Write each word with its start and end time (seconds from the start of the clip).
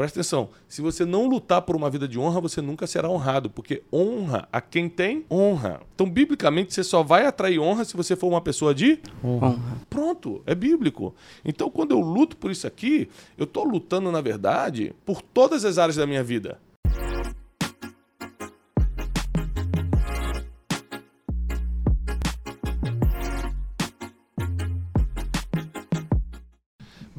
Presta 0.00 0.20
atenção. 0.20 0.48
Se 0.66 0.80
você 0.80 1.04
não 1.04 1.28
lutar 1.28 1.60
por 1.60 1.76
uma 1.76 1.90
vida 1.90 2.08
de 2.08 2.18
honra, 2.18 2.40
você 2.40 2.62
nunca 2.62 2.86
será 2.86 3.10
honrado, 3.10 3.50
porque 3.50 3.82
honra 3.92 4.48
a 4.50 4.58
quem 4.58 4.88
tem 4.88 5.26
honra. 5.30 5.82
Então, 5.94 6.08
biblicamente, 6.08 6.72
você 6.72 6.82
só 6.82 7.02
vai 7.02 7.26
atrair 7.26 7.58
honra 7.58 7.84
se 7.84 7.94
você 7.94 8.16
for 8.16 8.28
uma 8.28 8.40
pessoa 8.40 8.74
de 8.74 8.98
Honra. 9.22 9.58
Pronto, 9.90 10.42
é 10.46 10.54
bíblico. 10.54 11.14
Então, 11.44 11.68
quando 11.68 11.90
eu 11.90 12.00
luto 12.00 12.34
por 12.38 12.50
isso 12.50 12.66
aqui, 12.66 13.10
eu 13.36 13.44
estou 13.44 13.62
lutando, 13.62 14.10
na 14.10 14.22
verdade, 14.22 14.94
por 15.04 15.20
todas 15.20 15.66
as 15.66 15.76
áreas 15.76 15.96
da 15.96 16.06
minha 16.06 16.24
vida. 16.24 16.58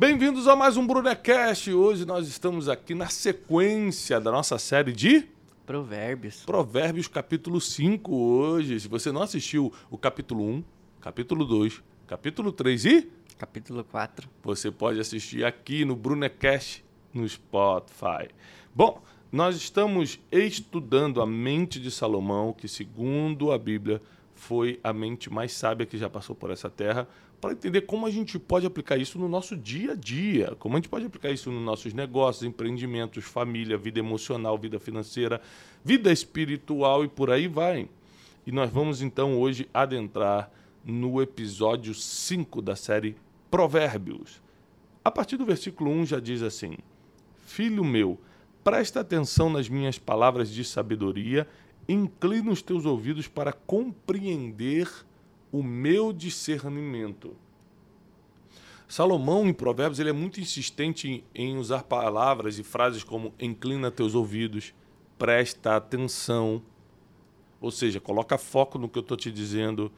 Bem-vindos 0.01 0.47
a 0.47 0.55
mais 0.55 0.77
um 0.77 0.87
Brunecast. 0.87 1.71
Hoje 1.71 2.07
nós 2.07 2.27
estamos 2.27 2.67
aqui 2.67 2.95
na 2.95 3.05
sequência 3.05 4.19
da 4.19 4.31
nossa 4.31 4.57
série 4.57 4.93
de 4.93 5.27
Provérbios. 5.63 6.41
Provérbios 6.43 7.07
capítulo 7.07 7.61
5 7.61 8.11
hoje. 8.11 8.79
Se 8.79 8.87
você 8.87 9.11
não 9.11 9.21
assistiu 9.21 9.71
o 9.91 9.99
capítulo 9.99 10.43
1, 10.43 10.63
capítulo 10.99 11.45
2, 11.45 11.83
capítulo 12.07 12.51
3 12.51 12.85
e 12.85 13.11
Capítulo 13.37 13.83
4. 13.83 14.27
você 14.43 14.71
pode 14.71 14.99
assistir 14.99 15.45
aqui 15.45 15.85
no 15.85 15.95
Brunecast 15.95 16.83
no 17.13 17.29
Spotify. 17.29 18.27
Bom, 18.73 19.03
nós 19.31 19.55
estamos 19.55 20.19
estudando 20.31 21.21
a 21.21 21.27
mente 21.27 21.79
de 21.79 21.91
Salomão, 21.91 22.53
que 22.53 22.67
segundo 22.67 23.51
a 23.51 23.57
Bíblia 23.59 24.01
foi 24.41 24.79
a 24.83 24.91
mente 24.91 25.31
mais 25.31 25.53
sábia 25.53 25.85
que 25.85 25.99
já 25.99 26.09
passou 26.09 26.35
por 26.35 26.49
essa 26.49 26.67
terra, 26.67 27.07
para 27.39 27.51
entender 27.51 27.81
como 27.81 28.07
a 28.07 28.09
gente 28.09 28.39
pode 28.39 28.65
aplicar 28.65 28.97
isso 28.97 29.19
no 29.19 29.29
nosso 29.29 29.55
dia 29.55 29.91
a 29.91 29.95
dia, 29.95 30.55
como 30.57 30.75
a 30.75 30.79
gente 30.79 30.89
pode 30.89 31.05
aplicar 31.05 31.29
isso 31.29 31.51
nos 31.51 31.61
nossos 31.63 31.93
negócios, 31.93 32.43
empreendimentos, 32.43 33.23
família, 33.23 33.77
vida 33.77 33.99
emocional, 33.99 34.57
vida 34.57 34.79
financeira, 34.79 35.39
vida 35.85 36.11
espiritual 36.11 37.05
e 37.05 37.07
por 37.07 37.29
aí 37.29 37.47
vai. 37.47 37.87
E 38.45 38.51
nós 38.51 38.71
vamos 38.71 39.03
então 39.03 39.39
hoje 39.39 39.69
adentrar 39.71 40.51
no 40.83 41.21
episódio 41.21 41.93
5 41.93 42.63
da 42.63 42.75
série 42.75 43.15
Provérbios. 43.51 44.41
A 45.05 45.11
partir 45.11 45.37
do 45.37 45.45
versículo 45.45 45.91
1 45.91 46.07
já 46.07 46.19
diz 46.19 46.41
assim: 46.41 46.77
Filho 47.45 47.85
meu, 47.85 48.19
presta 48.63 49.01
atenção 49.01 49.51
nas 49.51 49.69
minhas 49.69 49.99
palavras 49.99 50.49
de 50.49 50.65
sabedoria, 50.65 51.47
inclina 51.87 52.51
os 52.51 52.61
teus 52.61 52.85
ouvidos 52.85 53.27
para 53.27 53.51
compreender 53.53 54.89
o 55.51 55.61
meu 55.61 56.13
discernimento. 56.13 57.35
Salomão, 58.87 59.47
em 59.47 59.53
Provérbios, 59.53 59.99
ele 59.99 60.09
é 60.09 60.13
muito 60.13 60.41
insistente 60.41 61.07
em, 61.07 61.23
em 61.33 61.57
usar 61.57 61.83
palavras 61.83 62.59
e 62.59 62.63
frases 62.63 63.03
como 63.03 63.33
inclina 63.39 63.89
teus 63.89 64.15
ouvidos, 64.15 64.73
presta 65.17 65.77
atenção, 65.77 66.61
ou 67.61 67.71
seja, 67.71 68.01
coloca 68.01 68.37
foco 68.37 68.77
no 68.77 68.89
que 68.89 68.97
eu 68.97 69.01
estou 69.01 69.15
te 69.15 69.31
dizendo. 69.31 69.91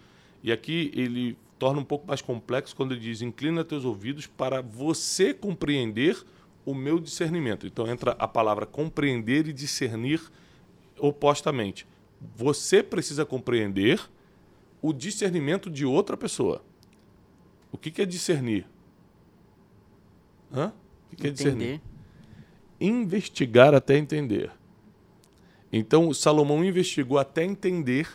E 0.44 0.52
aqui 0.52 0.92
ele 0.94 1.38
torna 1.58 1.80
um 1.80 1.86
pouco 1.86 2.06
mais 2.06 2.22
complexo 2.22 2.76
quando 2.76 2.92
ele 2.92 3.00
diz 3.00 3.22
inclina 3.22 3.64
teus 3.64 3.86
ouvidos 3.86 4.28
para 4.28 4.62
você 4.62 5.34
compreender 5.34 6.24
o 6.66 6.76
meu 6.76 7.00
discernimento. 7.00 7.66
Então 7.66 7.88
entra 7.88 8.12
a 8.20 8.28
palavra 8.28 8.66
compreender 8.66 9.48
e 9.48 9.54
discernir 9.54 10.22
opostamente. 11.08 11.86
Você 12.36 12.82
precisa 12.82 13.26
compreender 13.26 14.00
o 14.82 14.94
discernimento 14.94 15.70
de 15.70 15.86
outra 15.86 16.16
pessoa. 16.16 16.64
O 17.72 17.78
que, 17.78 17.92
que 17.92 18.02
é 18.02 18.06
discernir? 18.06 18.66
Hã? 20.54 20.72
O 21.08 21.10
que, 21.10 21.16
que 21.18 21.28
é 21.28 21.32
discernir? 21.32 21.82
Investigar 22.80 23.74
até 23.74 23.98
entender. 23.98 24.50
Então, 25.72 26.14
Salomão 26.14 26.64
investigou 26.64 27.18
até 27.18 27.44
entender 27.44 28.08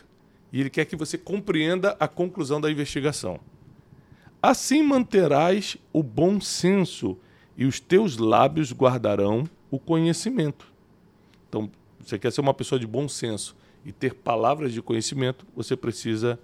e 0.51 0.59
ele 0.59 0.69
quer 0.69 0.85
que 0.85 0.95
você 0.95 1.17
compreenda 1.17 1.95
a 1.99 2.07
conclusão 2.07 2.59
da 2.59 2.71
investigação. 2.71 3.39
Assim 4.41 4.81
manterás 4.81 5.77
o 5.93 6.01
bom 6.01 6.41
senso 6.41 7.17
e 7.55 7.65
os 7.65 7.79
teus 7.79 8.17
lábios 8.17 8.71
guardarão 8.71 9.43
o 9.69 9.77
conhecimento. 9.77 10.71
Então, 11.47 11.69
você 11.99 12.17
quer 12.17 12.31
ser 12.31 12.41
uma 12.41 12.53
pessoa 12.53 12.79
de 12.79 12.87
bom 12.87 13.07
senso 13.07 13.55
e 13.85 13.91
ter 13.91 14.13
palavras 14.13 14.73
de 14.73 14.81
conhecimento, 14.81 15.45
você 15.55 15.75
precisa 15.75 16.39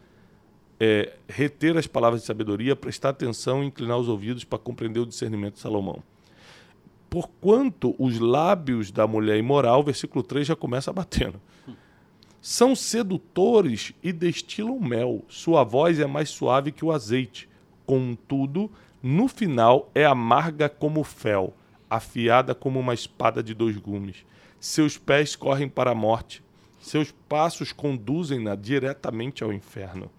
é, 0.80 1.14
reter 1.28 1.78
as 1.78 1.88
palavras 1.88 2.22
de 2.22 2.28
sabedoria, 2.28 2.76
prestar 2.76 3.10
atenção 3.10 3.64
e 3.64 3.68
inclinar 3.68 3.98
os 3.98 4.08
ouvidos 4.08 4.44
para 4.44 4.60
compreender 4.60 5.00
o 5.00 5.06
discernimento 5.06 5.56
de 5.56 5.60
Salomão. 5.62 6.04
Porquanto 7.10 7.96
os 7.98 8.20
lábios 8.20 8.92
da 8.92 9.08
mulher 9.08 9.38
imoral, 9.38 9.84
versículo 9.84 10.24
3 10.24 10.48
já 10.48 10.56
começa 10.56 10.92
batendo. 10.92 11.40
São 12.42 12.76
sedutores 12.76 13.94
e 14.04 14.12
destilam 14.12 14.80
mel. 14.80 15.24
Sua 15.28 15.64
voz 15.64 16.00
é 16.00 16.06
mais 16.06 16.30
suave 16.30 16.72
que 16.72 16.86
o 16.86 16.92
azeite. 16.92 17.50
Contudo, 17.86 18.70
no 19.02 19.28
final 19.28 19.90
é 19.96 20.06
amarga 20.06 20.68
como 20.68 21.04
fel, 21.04 21.56
afiada 21.90 22.54
como 22.54 22.80
uma 22.80 22.94
espada 22.94 23.42
de 23.42 23.54
dois 23.54 23.78
gumes. 23.78 24.26
Seus 24.66 24.98
pés 24.98 25.36
correm 25.36 25.70
para 25.70 25.92
a 25.92 25.96
morte, 25.96 26.42
seus 26.80 27.12
passos 27.30 27.72
conduzem-na 27.72 28.56
diretamente 28.56 29.44
ao 29.44 29.54
inferno. 29.54 30.10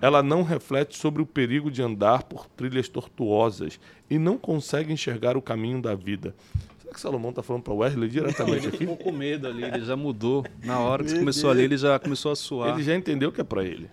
Ela 0.00 0.22
não 0.22 0.42
reflete 0.42 0.96
sobre 0.96 1.20
o 1.20 1.26
perigo 1.26 1.70
de 1.70 1.82
andar 1.82 2.22
por 2.22 2.46
trilhas 2.46 2.88
tortuosas 2.88 3.78
e 4.08 4.18
não 4.18 4.38
consegue 4.38 4.90
enxergar 4.90 5.36
o 5.36 5.42
caminho 5.42 5.82
da 5.82 5.94
vida. 5.94 6.34
Será 6.80 6.94
que 6.94 6.98
Salomão 6.98 7.28
está 7.28 7.42
falando 7.42 7.62
para 7.62 7.74
Wesley 7.74 8.08
diretamente 8.08 8.56
Ele 8.60 8.68
aqui? 8.68 8.78
ficou 8.78 8.96
com 8.96 9.12
medo 9.12 9.46
ali, 9.46 9.64
ele 9.64 9.84
já 9.84 9.96
mudou. 9.96 10.46
Na 10.64 10.78
hora 10.78 11.04
que 11.04 11.18
começou 11.18 11.50
a 11.50 11.52
ler, 11.52 11.64
ele 11.64 11.76
já 11.76 11.98
começou 11.98 12.32
a 12.32 12.36
suar. 12.36 12.72
Ele 12.72 12.82
já 12.82 12.96
entendeu 12.96 13.30
que 13.30 13.42
é 13.42 13.44
para 13.44 13.62
ele. 13.62 13.90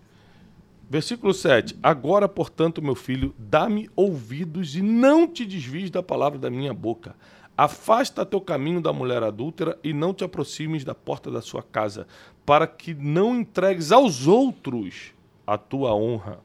Versículo 0.90 1.34
7. 1.34 1.78
Agora, 1.84 2.30
portanto, 2.30 2.82
meu 2.82 2.96
filho, 2.96 3.36
dá-me 3.38 3.90
ouvidos 3.94 4.74
e 4.74 4.82
não 4.82 5.28
te 5.28 5.46
desvies 5.46 5.92
da 5.92 6.02
palavra 6.02 6.40
da 6.40 6.50
minha 6.50 6.74
boca. 6.74 7.14
Afasta 7.58 8.24
teu 8.26 8.40
caminho 8.40 8.80
da 8.80 8.94
mulher 8.94 9.24
adúltera 9.24 9.80
e 9.84 9.92
não 9.92 10.14
te 10.14 10.24
aproximes 10.24 10.84
da 10.84 10.94
porta 10.94 11.32
da 11.32 11.42
sua 11.42 11.64
casa, 11.64 12.06
para 12.46 12.68
que 12.68 12.94
não 12.94 13.36
entregues 13.36 13.92
aos 13.92 14.28
outros 14.28 15.12
a 15.46 15.58
tua 15.58 15.96
honra, 15.96 16.40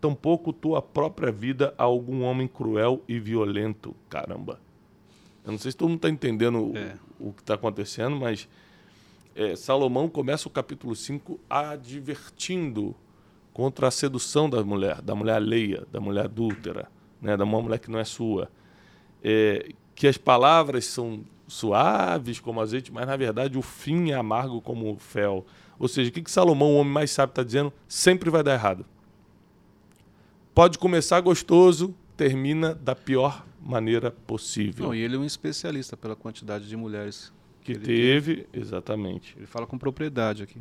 tampouco 0.00 0.52
tua 0.52 0.82
própria 0.82 1.30
vida 1.30 1.72
a 1.78 1.84
algum 1.84 2.22
homem 2.22 2.48
cruel 2.48 3.02
e 3.06 3.20
violento. 3.20 3.94
Caramba. 4.08 4.58
Eu 5.44 5.52
não 5.52 5.58
sei 5.58 5.70
se 5.70 5.76
todo 5.76 5.88
mundo 5.88 5.98
está 5.98 6.10
entendendo 6.10 6.72
o- 6.72 6.76
É. 6.76 6.96
o, 7.20 7.32
que 7.32 7.40
está 7.40 7.54
acontecendo, 7.54 8.16
mas 8.16 8.48
é, 9.36 9.54
Salomão 9.54 10.08
começa 10.08 10.48
o 10.48 10.50
capítulo 10.50 10.94
5 10.96 11.38
advertindo 11.48 12.94
contra 13.52 13.88
a 13.88 13.90
sedução 13.90 14.48
da 14.50 14.62
mulher, 14.64 15.00
da 15.02 15.14
mulher 15.14 15.34
alheia, 15.36 15.86
da 15.92 16.00
mulher 16.00 16.24
adúltera, 16.24 16.88
né, 17.20 17.36
da 17.36 17.44
mulher 17.44 17.78
que 17.78 17.90
não 17.90 17.98
é 17.98 18.04
sua. 18.04 18.50
É, 19.22 19.68
que 19.98 20.06
as 20.06 20.16
palavras 20.16 20.84
são 20.84 21.24
suaves 21.48 22.38
como 22.38 22.60
azeite, 22.60 22.92
mas 22.92 23.04
na 23.04 23.16
verdade 23.16 23.58
o 23.58 23.62
fim 23.62 24.12
é 24.12 24.14
amargo 24.14 24.60
como 24.60 24.92
o 24.92 24.96
fel. 24.96 25.44
Ou 25.76 25.88
seja, 25.88 26.08
o 26.08 26.12
que, 26.12 26.22
que 26.22 26.30
Salomão, 26.30 26.68
o 26.68 26.76
homem 26.76 26.92
mais 26.92 27.10
sábio, 27.10 27.32
está 27.32 27.42
dizendo? 27.42 27.72
Sempre 27.88 28.30
vai 28.30 28.44
dar 28.44 28.54
errado. 28.54 28.86
Pode 30.54 30.78
começar 30.78 31.20
gostoso, 31.20 31.92
termina 32.16 32.76
da 32.76 32.94
pior 32.94 33.44
maneira 33.60 34.12
possível. 34.12 34.86
Não, 34.86 34.94
e 34.94 35.00
ele 35.00 35.16
é 35.16 35.18
um 35.18 35.24
especialista 35.24 35.96
pela 35.96 36.14
quantidade 36.14 36.68
de 36.68 36.76
mulheres. 36.76 37.32
que 37.60 37.72
ele 37.72 37.84
teve, 37.84 38.46
exatamente. 38.52 39.34
Ele 39.36 39.46
fala 39.46 39.66
com 39.66 39.76
propriedade 39.76 40.44
aqui. 40.44 40.60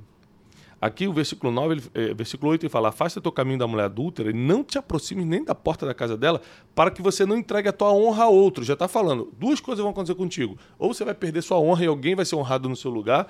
Aqui 0.80 1.08
o 1.08 1.14
versículo 1.14 1.52
9, 1.52 1.74
ele, 1.74 1.84
eh, 1.96 2.14
versículo 2.14 2.52
8, 2.52 2.64
ele 2.64 2.70
fala: 2.70 2.90
Afasta 2.90 3.20
teu 3.20 3.32
caminho 3.32 3.58
da 3.58 3.66
mulher 3.66 3.86
adúltera 3.86 4.30
e 4.30 4.34
não 4.34 4.64
te 4.64 4.78
aproximes 4.78 5.26
nem 5.26 5.44
da 5.44 5.56
porta 5.56 5.88
da 5.88 5.94
casa 5.94 6.16
dela, 6.16 6.40
para 6.76 6.92
que 6.92 7.02
você 7.02 7.26
não 7.26 7.36
entregue 7.36 7.70
a 7.70 7.74
tua 7.74 7.92
honra 7.92 8.26
a 8.26 8.30
outro. 8.30 8.64
Já 8.64 8.74
está 8.74 8.88
falando. 8.88 9.34
Duas 9.40 9.60
coisas 9.60 9.82
vão 9.82 9.92
acontecer 9.92 10.14
contigo. 10.14 10.56
Ou 10.78 10.94
você 10.94 11.04
vai 11.04 11.16
perder 11.16 11.42
sua 11.42 11.58
honra 11.58 11.84
e 11.84 11.88
alguém 11.88 12.14
vai 12.14 12.26
ser 12.26 12.36
honrado 12.36 12.70
no 12.70 12.76
seu 12.76 12.92
lugar, 12.92 13.28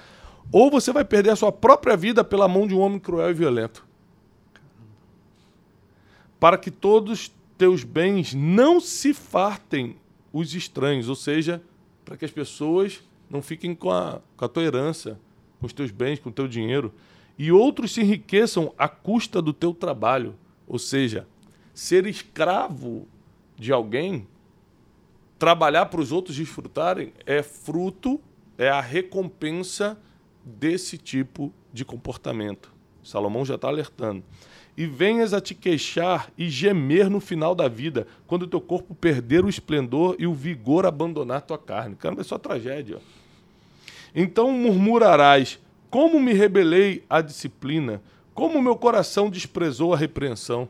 ou 0.52 0.70
você 0.70 0.92
vai 0.92 1.06
perder 1.06 1.30
a 1.30 1.36
sua 1.38 1.52
própria 1.52 1.96
vida 1.96 2.22
pela 2.22 2.50
mão 2.50 2.68
de 2.68 2.76
um 2.76 2.80
homem 2.80 3.00
cruel 3.00 3.30
e 3.30 3.34
violento. 3.34 3.86
Para 6.38 6.58
que 6.58 6.70
todos 6.70 7.32
teus 7.58 7.84
bens 7.84 8.34
não 8.34 8.80
se 8.82 9.14
fartem 9.14 9.96
os 10.34 10.54
estranhos, 10.54 11.08
ou 11.08 11.16
seja, 11.16 11.62
para 12.04 12.18
que 12.18 12.26
as 12.26 12.32
pessoas 12.32 13.02
não 13.30 13.42
fiquem 13.42 13.74
com 13.74 13.90
a, 13.90 14.22
com 14.36 14.46
a 14.46 14.48
tua 14.48 14.64
herança, 14.64 15.20
com 15.60 15.66
os 15.66 15.74
teus 15.74 15.92
bens, 15.92 16.20
com 16.20 16.30
o 16.30 16.34
teu 16.34 16.48
dinheiro, 16.48 16.94
e 17.38 17.52
outros 17.52 17.94
se 17.94 18.02
enriqueçam 18.02 18.74
à 18.78 18.88
custa 18.88 19.42
do 19.42 19.54
teu 19.54 19.74
trabalho. 19.74 20.36
Ou 20.68 20.80
seja, 20.80 21.28
ser 21.74 22.06
escravo 22.08 23.08
de 23.56 23.72
alguém, 23.72 24.28
trabalhar 25.38 25.86
para 25.88 26.02
os 26.02 26.12
outros 26.12 26.36
desfrutarem, 26.36 27.14
é 27.26 27.44
fruto, 27.44 28.20
é 28.58 28.70
a 28.70 28.82
recompensa 28.82 29.98
desse 30.44 30.98
tipo 30.98 31.54
de 31.72 31.86
comportamento. 31.86 32.72
Salomão 33.04 33.46
já 33.46 33.56
está 33.56 33.68
alertando. 33.68 34.24
e 34.78 34.86
venhas 34.86 35.34
a 35.34 35.42
te 35.42 35.56
queixar 35.56 36.32
e 36.38 36.48
gemer 36.50 37.10
no 37.10 37.20
final 37.20 37.56
da 37.56 37.68
vida, 37.68 38.06
quando 38.28 38.44
o 38.44 38.48
teu 38.48 38.62
corpo 38.62 38.94
perder 38.94 39.44
o 39.44 39.50
esplendor 39.50 40.16
e 40.20 40.28
o 40.28 40.34
vigor 40.36 40.86
abandonar 40.86 41.42
tua 41.42 41.58
carne. 41.58 41.96
Caramba, 41.96 42.22
é 42.22 42.24
só 42.24 42.38
tragédia. 42.38 43.00
Então 44.14 44.52
murmurarás: 44.52 45.60
Como 45.90 46.20
me 46.20 46.34
rebelei 46.34 47.04
à 47.10 47.22
disciplina? 47.22 48.02
Como 48.34 48.62
meu 48.62 48.76
coração 48.76 49.30
desprezou 49.30 49.94
a 49.94 49.98
repreensão? 49.98 50.70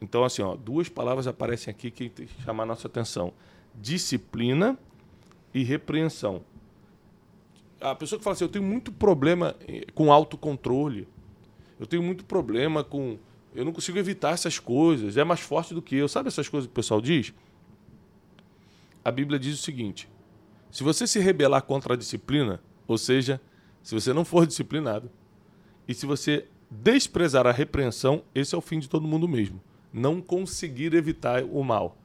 Então, 0.00 0.24
assim, 0.24 0.42
ó, 0.42 0.56
duas 0.56 0.88
palavras 0.88 1.26
aparecem 1.26 1.70
aqui 1.70 1.90
que 1.90 2.08
tem 2.08 2.26
que 2.26 2.42
chamar 2.42 2.64
a 2.64 2.66
nossa 2.66 2.88
atenção: 2.88 3.32
disciplina 3.74 4.76
e 5.54 5.62
repreensão. 5.62 6.42
A 7.80 7.94
pessoa 7.94 8.18
que 8.18 8.24
fala 8.24 8.34
assim, 8.34 8.44
eu 8.44 8.48
tenho 8.48 8.64
muito 8.64 8.90
problema 8.90 9.54
eh, 9.66 9.86
com 9.94 10.12
autocontrole, 10.12 11.06
eu 11.78 11.86
tenho 11.86 12.02
muito 12.02 12.24
problema 12.24 12.82
com. 12.82 13.18
Eu 13.54 13.64
não 13.64 13.72
consigo 13.72 13.98
evitar 13.98 14.32
essas 14.32 14.58
coisas, 14.58 15.16
é 15.16 15.24
mais 15.24 15.40
forte 15.40 15.74
do 15.74 15.82
que 15.82 15.94
eu. 15.94 16.08
Sabe 16.08 16.28
essas 16.28 16.48
coisas 16.48 16.66
que 16.66 16.72
o 16.72 16.74
pessoal 16.74 17.00
diz? 17.00 17.34
A 19.04 19.10
Bíblia 19.10 19.38
diz 19.38 19.58
o 19.58 19.62
seguinte: 19.62 20.08
se 20.70 20.82
você 20.82 21.06
se 21.06 21.20
rebelar 21.20 21.62
contra 21.62 21.94
a 21.94 21.96
disciplina, 21.96 22.60
ou 22.88 22.96
seja, 22.96 23.40
se 23.82 23.94
você 23.94 24.12
não 24.12 24.24
for 24.24 24.46
disciplinado, 24.46 25.10
e 25.86 25.94
se 25.94 26.06
você 26.06 26.46
desprezar 26.70 27.46
a 27.46 27.52
repreensão, 27.52 28.22
esse 28.34 28.54
é 28.54 28.58
o 28.58 28.60
fim 28.60 28.78
de 28.78 28.88
todo 28.88 29.06
mundo 29.06 29.28
mesmo. 29.28 29.60
Não 29.92 30.20
conseguir 30.20 30.94
evitar 30.94 31.42
o 31.44 31.62
mal. 31.62 31.98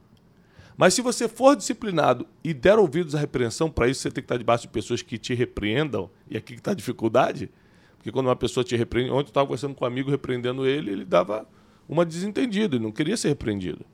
Mas 0.76 0.94
se 0.94 1.02
você 1.02 1.26
for 1.26 1.56
disciplinado 1.56 2.26
e 2.44 2.54
der 2.54 2.78
ouvidos 2.78 3.14
à 3.14 3.18
repreensão, 3.18 3.70
para 3.70 3.88
isso 3.88 4.00
você 4.00 4.10
tem 4.10 4.22
que 4.22 4.26
estar 4.26 4.36
debaixo 4.36 4.62
de 4.62 4.68
pessoas 4.68 5.02
que 5.02 5.18
te 5.18 5.34
repreendam, 5.34 6.10
e 6.30 6.36
aqui 6.36 6.54
que 6.54 6.60
está 6.60 6.70
a 6.72 6.74
dificuldade, 6.74 7.50
porque 7.96 8.12
quando 8.12 8.26
uma 8.26 8.36
pessoa 8.36 8.62
te 8.62 8.76
repreende, 8.76 9.10
ontem 9.10 9.26
eu 9.26 9.30
estava 9.30 9.46
conversando 9.46 9.74
com 9.74 9.84
um 9.84 9.88
amigo 9.88 10.10
repreendendo 10.10 10.66
ele, 10.66 10.92
ele 10.92 11.04
dava 11.04 11.48
uma 11.88 12.04
desentendida, 12.04 12.76
ele 12.76 12.84
não 12.84 12.92
queria 12.92 13.16
ser 13.16 13.28
repreendido. 13.28 13.84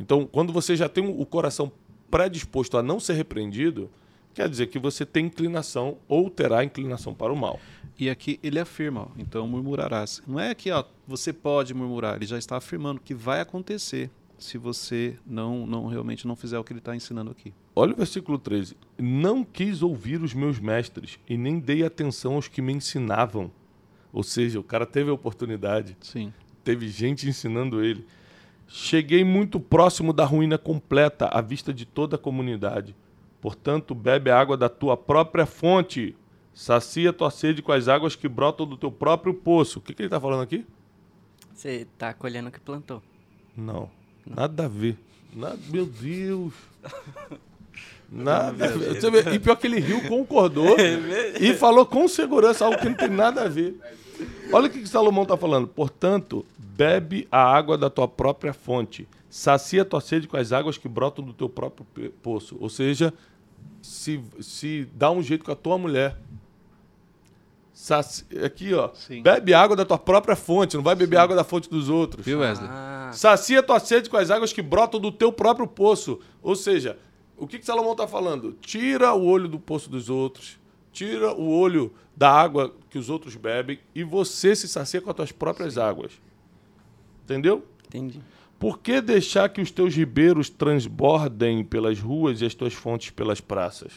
Então, 0.00 0.26
quando 0.26 0.52
você 0.52 0.74
já 0.74 0.88
tem 0.88 1.06
o 1.06 1.26
coração 1.26 1.70
predisposto 2.10 2.76
a 2.76 2.82
não 2.82 2.98
ser 2.98 3.12
repreendido, 3.14 3.90
quer 4.34 4.48
dizer 4.48 4.68
que 4.68 4.78
você 4.78 5.04
tem 5.04 5.26
inclinação 5.26 5.98
ou 6.06 6.30
terá 6.30 6.64
inclinação 6.64 7.14
para 7.14 7.32
o 7.32 7.36
mal. 7.36 7.58
E 7.98 8.08
aqui 8.08 8.38
ele 8.42 8.60
afirma, 8.60 9.02
ó, 9.02 9.08
então 9.18 9.46
murmurarás. 9.48 10.22
Não 10.26 10.38
é 10.38 10.54
que 10.54 10.70
ó, 10.70 10.84
você 11.06 11.32
pode 11.32 11.74
murmurar, 11.74 12.16
ele 12.16 12.26
já 12.26 12.38
está 12.38 12.56
afirmando 12.56 13.00
que 13.00 13.14
vai 13.14 13.40
acontecer 13.40 14.10
se 14.38 14.56
você 14.56 15.16
não, 15.26 15.66
não 15.66 15.86
realmente 15.86 16.26
não 16.26 16.36
fizer 16.36 16.58
o 16.58 16.64
que 16.64 16.72
ele 16.72 16.78
está 16.78 16.94
ensinando 16.94 17.30
aqui. 17.30 17.52
Olha 17.74 17.92
o 17.92 17.96
versículo 17.96 18.38
13. 18.38 18.76
Não 18.96 19.44
quis 19.44 19.82
ouvir 19.82 20.22
os 20.22 20.32
meus 20.32 20.60
mestres 20.60 21.18
e 21.28 21.36
nem 21.36 21.58
dei 21.58 21.84
atenção 21.84 22.34
aos 22.34 22.48
que 22.48 22.62
me 22.62 22.72
ensinavam. 22.72 23.50
Ou 24.12 24.22
seja, 24.22 24.58
o 24.58 24.64
cara 24.64 24.86
teve 24.86 25.10
a 25.10 25.12
oportunidade, 25.12 25.96
Sim. 26.00 26.32
teve 26.64 26.88
gente 26.88 27.28
ensinando 27.28 27.82
ele. 27.82 28.06
Cheguei 28.66 29.24
muito 29.24 29.58
próximo 29.58 30.12
da 30.12 30.24
ruína 30.24 30.58
completa 30.58 31.26
à 31.26 31.40
vista 31.40 31.72
de 31.72 31.84
toda 31.84 32.16
a 32.16 32.18
comunidade. 32.18 32.94
Portanto, 33.40 33.94
bebe 33.94 34.30
a 34.30 34.38
água 34.38 34.56
da 34.56 34.68
tua 34.68 34.96
própria 34.96 35.46
fonte. 35.46 36.16
Sacia 36.52 37.12
tua 37.12 37.30
sede 37.30 37.62
com 37.62 37.70
as 37.70 37.86
águas 37.86 38.16
que 38.16 38.28
brotam 38.28 38.66
do 38.66 38.76
teu 38.76 38.90
próprio 38.90 39.32
poço. 39.32 39.78
O 39.78 39.82
que, 39.82 39.94
que 39.94 40.02
ele 40.02 40.08
está 40.08 40.20
falando 40.20 40.42
aqui? 40.42 40.66
Você 41.54 41.86
tá 41.96 42.12
colhendo 42.12 42.48
o 42.48 42.52
que 42.52 42.60
plantou. 42.60 43.02
Não. 43.56 43.88
Nada 44.26 44.64
a 44.64 44.68
ver. 44.68 44.98
Nada, 45.32 45.58
meu 45.70 45.86
Deus. 45.86 46.52
Nada 48.10 48.64
a 48.64 48.68
ver. 48.68 49.00
Você 49.00 49.10
vê, 49.10 49.34
E 49.34 49.38
pior 49.38 49.56
que 49.56 49.66
ele 49.66 49.78
riu, 49.78 50.08
concordou 50.08 50.76
e 51.40 51.54
falou 51.54 51.84
com 51.84 52.08
segurança 52.08 52.64
algo 52.64 52.78
que 52.78 52.88
não 52.88 52.94
tem 52.94 53.08
nada 53.08 53.42
a 53.42 53.48
ver. 53.48 53.78
Olha 54.52 54.66
o 54.66 54.70
que, 54.70 54.80
que 54.80 54.88
Salomão 54.88 55.24
está 55.24 55.36
falando. 55.36 55.68
Portanto, 55.68 56.44
bebe 56.58 57.28
a 57.30 57.42
água 57.42 57.76
da 57.76 57.90
tua 57.90 58.08
própria 58.08 58.52
fonte. 58.52 59.06
Sacia 59.30 59.84
tua 59.84 60.00
sede 60.00 60.26
com 60.26 60.36
as 60.36 60.52
águas 60.52 60.78
que 60.78 60.88
brotam 60.88 61.24
do 61.24 61.32
teu 61.32 61.48
próprio 61.48 61.86
poço. 62.22 62.56
Ou 62.60 62.68
seja, 62.70 63.12
se, 63.82 64.22
se 64.40 64.88
dá 64.94 65.10
um 65.10 65.22
jeito 65.22 65.44
com 65.44 65.52
a 65.52 65.56
tua 65.56 65.76
mulher. 65.76 66.16
Saci- 67.72 68.24
Aqui, 68.44 68.74
ó. 68.74 68.90
Sim. 68.94 69.22
Bebe 69.22 69.54
água 69.54 69.76
da 69.76 69.84
tua 69.84 69.98
própria 69.98 70.34
fonte, 70.34 70.76
não 70.76 70.82
vai 70.82 70.94
beber 70.96 71.16
água 71.18 71.36
da 71.36 71.44
fonte 71.44 71.70
dos 71.70 71.88
outros. 71.88 72.24
Viu, 72.26 72.40
Wesley? 72.40 72.68
Ah, 72.70 73.10
Sacia 73.12 73.62
tua 73.62 73.78
sede 73.78 74.10
com 74.10 74.16
as 74.16 74.30
águas 74.30 74.52
que 74.52 74.60
brotam 74.62 74.98
do 74.98 75.12
teu 75.12 75.32
próprio 75.32 75.66
poço. 75.66 76.18
Ou 76.42 76.56
seja, 76.56 76.98
o 77.36 77.46
que, 77.46 77.58
que 77.58 77.64
Salomão 77.64 77.92
está 77.92 78.08
falando? 78.08 78.52
Tira 78.60 79.12
o 79.14 79.24
olho 79.24 79.46
do 79.48 79.60
poço 79.60 79.88
dos 79.88 80.10
outros, 80.10 80.58
tira 80.92 81.32
o 81.32 81.48
olho 81.48 81.92
da 82.16 82.28
água 82.32 82.74
que 82.90 82.98
os 82.98 83.08
outros 83.08 83.36
bebem 83.36 83.78
e 83.94 84.02
você 84.02 84.56
se 84.56 84.66
sacia 84.66 85.00
com 85.00 85.10
as 85.10 85.14
tuas 85.16 85.30
próprias 85.32 85.78
águas. 85.78 86.12
Entendeu? 87.24 87.64
entendi. 87.86 88.20
Por 88.58 88.78
que 88.78 89.00
deixar 89.00 89.48
que 89.48 89.60
os 89.60 89.70
teus 89.70 89.94
ribeiros 89.94 90.50
transbordem 90.50 91.62
pelas 91.64 92.00
ruas 92.00 92.40
e 92.40 92.44
as 92.44 92.54
tuas 92.54 92.74
fontes 92.74 93.10
pelas 93.10 93.40
praças? 93.40 93.92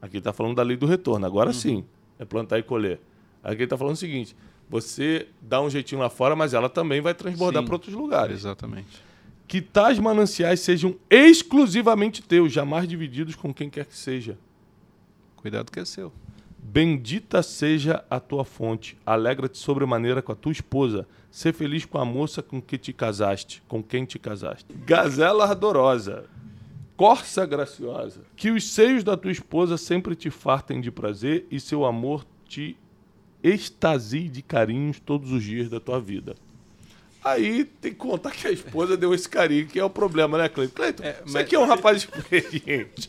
Aqui 0.00 0.18
está 0.18 0.32
falando 0.32 0.54
da 0.54 0.62
lei 0.62 0.76
do 0.76 0.86
retorno. 0.86 1.26
Agora 1.26 1.52
sim, 1.52 1.84
é 2.18 2.24
plantar 2.24 2.58
e 2.58 2.62
colher. 2.62 3.00
Aqui 3.42 3.64
está 3.64 3.76
falando 3.76 3.94
o 3.94 3.98
seguinte: 3.98 4.36
você 4.68 5.26
dá 5.40 5.60
um 5.60 5.68
jeitinho 5.68 6.00
lá 6.00 6.08
fora, 6.08 6.36
mas 6.36 6.54
ela 6.54 6.68
também 6.68 7.00
vai 7.00 7.14
transbordar 7.14 7.64
para 7.64 7.74
outros 7.74 7.94
lugares. 7.94 8.36
Exatamente. 8.36 9.04
Que 9.48 9.60
tais 9.60 9.98
mananciais 9.98 10.60
sejam 10.60 10.96
exclusivamente 11.08 12.22
teus, 12.22 12.52
jamais 12.52 12.86
divididos 12.88 13.34
com 13.34 13.52
quem 13.52 13.70
quer 13.70 13.86
que 13.86 13.96
seja. 13.96 14.38
Cuidado 15.36 15.70
que 15.70 15.78
é 15.80 15.84
seu. 15.84 16.12
Bendita 16.68 17.42
seja 17.44 18.04
a 18.10 18.18
tua 18.18 18.44
fonte. 18.44 18.98
Alegra-te 19.06 19.56
sobremaneira 19.56 20.20
com 20.20 20.32
a 20.32 20.34
tua 20.34 20.50
esposa. 20.52 21.06
Ser 21.30 21.52
feliz 21.52 21.84
com 21.84 21.96
a 21.96 22.04
moça 22.04 22.42
com 22.42 22.60
que 22.60 22.76
te 22.76 22.92
casaste, 22.92 23.62
com 23.68 23.80
quem 23.82 24.04
te 24.04 24.18
casaste. 24.18 24.66
Gazela 24.84 25.44
ardorosa, 25.44 26.24
corça 26.96 27.46
graciosa. 27.46 28.20
Que 28.34 28.50
os 28.50 28.68
seios 28.68 29.04
da 29.04 29.16
tua 29.16 29.30
esposa 29.30 29.76
sempre 29.76 30.16
te 30.16 30.28
fartem 30.28 30.80
de 30.80 30.90
prazer 30.90 31.46
e 31.52 31.60
seu 31.60 31.84
amor 31.84 32.26
te 32.48 32.76
extasie 33.44 34.28
de 34.28 34.42
carinhos 34.42 34.98
todos 34.98 35.30
os 35.30 35.44
dias 35.44 35.68
da 35.68 35.78
tua 35.78 36.00
vida. 36.00 36.34
Aí 37.24 37.64
tem 37.64 37.92
que 37.92 37.98
contar 37.98 38.32
que 38.32 38.46
a 38.48 38.50
esposa 38.50 38.96
deu 38.96 39.14
esse 39.14 39.28
carinho, 39.28 39.66
que 39.68 39.78
é 39.78 39.84
o 39.84 39.90
problema, 39.90 40.36
né, 40.36 40.48
Cleiton? 40.48 40.74
Cleiton, 40.74 41.04
É, 41.04 41.12
você 41.24 41.32
mas- 41.38 41.48
que 41.48 41.54
é 41.54 41.58
um 41.60 41.64
rapaz 41.66 41.98
experiente. 42.02 43.08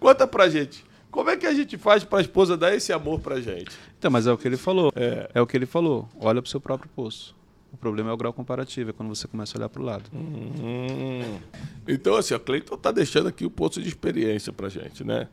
Conta 0.00 0.26
pra 0.26 0.48
gente. 0.48 0.84
Como 1.14 1.30
é 1.30 1.36
que 1.36 1.46
a 1.46 1.54
gente 1.54 1.78
faz 1.78 2.02
pra 2.02 2.20
esposa 2.20 2.56
dar 2.56 2.74
esse 2.74 2.92
amor 2.92 3.20
pra 3.20 3.40
gente? 3.40 3.70
Então, 3.96 4.10
mas 4.10 4.26
é 4.26 4.32
o 4.32 4.36
que 4.36 4.48
ele 4.48 4.56
falou. 4.56 4.92
É. 4.96 5.30
É 5.32 5.40
o 5.40 5.46
que 5.46 5.56
ele 5.56 5.64
falou. 5.64 6.08
Olha 6.18 6.42
pro 6.42 6.50
seu 6.50 6.60
próprio 6.60 6.90
poço. 6.92 7.36
O 7.72 7.76
problema 7.76 8.10
é 8.10 8.12
o 8.12 8.16
grau 8.16 8.32
comparativo, 8.32 8.90
é 8.90 8.92
quando 8.92 9.14
você 9.14 9.28
começa 9.28 9.56
a 9.56 9.60
olhar 9.60 9.68
pro 9.68 9.80
lado. 9.80 10.10
Hum. 10.12 11.38
Então, 11.86 12.16
assim, 12.16 12.34
o 12.34 12.40
Cleiton 12.40 12.76
tá 12.76 12.90
deixando 12.90 13.28
aqui 13.28 13.46
o 13.46 13.50
posto 13.50 13.80
de 13.80 13.86
experiência 13.86 14.52
pra 14.52 14.68
gente, 14.68 15.04
né? 15.04 15.28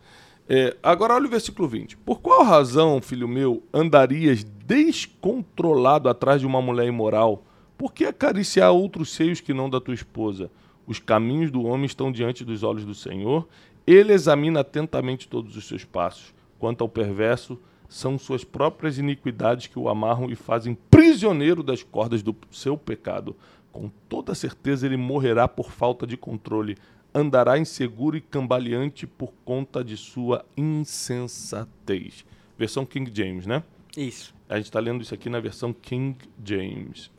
É, 0.48 0.78
agora, 0.84 1.16
olha 1.16 1.26
o 1.26 1.30
versículo 1.32 1.68
20. 1.68 1.98
Por 1.98 2.22
qual 2.22 2.44
razão, 2.44 3.02
filho 3.02 3.28
meu, 3.28 3.64
andarias 3.74 4.44
descontrolado 4.44 6.08
atrás 6.08 6.42
de 6.42 6.46
uma 6.46 6.62
mulher 6.62 6.86
imoral? 6.86 7.44
Por 7.76 7.92
que 7.92 8.06
acariciar 8.06 8.72
outros 8.72 9.12
seios 9.12 9.42
que 9.42 9.52
não 9.52 9.68
da 9.68 9.82
tua 9.82 9.96
esposa? 9.96 10.52
Os 10.86 11.00
caminhos 11.00 11.50
do 11.50 11.64
homem 11.64 11.86
estão 11.86 12.12
diante 12.12 12.46
dos 12.46 12.62
olhos 12.62 12.86
do 12.86 12.94
Senhor. 12.94 13.48
Ele 13.86 14.14
examina 14.14 14.62
atentamente 14.62 15.28
todos 15.28 15.56
os 15.56 15.68
seus 15.68 15.84
passos. 15.84 16.34
Quanto 16.60 16.84
ao 16.84 16.90
perverso, 16.90 17.60
são 17.90 18.18
suas 18.18 18.44
próprias 18.44 18.98
iniquidades 18.98 19.68
que 19.68 19.78
o 19.78 19.90
amarram 19.90 20.30
e 20.30 20.36
fazem 20.36 20.76
prisioneiro 20.90 21.62
das 21.62 21.84
cordas 21.84 22.24
do 22.24 22.36
seu 22.50 22.78
pecado. 22.78 23.36
Com 23.72 23.90
toda 24.08 24.34
certeza 24.34 24.86
ele 24.86 24.98
morrerá 24.98 25.48
por 25.48 25.72
falta 25.72 26.08
de 26.08 26.16
controle, 26.16 26.78
andará 27.14 27.58
inseguro 27.58 28.16
e 28.16 28.22
cambaleante 28.22 29.06
por 29.06 29.34
conta 29.44 29.84
de 29.84 29.98
sua 29.98 30.46
insensatez. 30.56 32.26
Versão 32.58 32.86
King 32.86 33.12
James, 33.14 33.46
né? 33.46 33.64
Isso. 33.98 34.34
A 34.48 34.56
gente 34.56 34.66
está 34.66 34.80
lendo 34.80 35.02
isso 35.02 35.14
aqui 35.14 35.30
na 35.30 35.40
versão 35.40 35.74
King 35.74 36.18
James. 36.44 37.12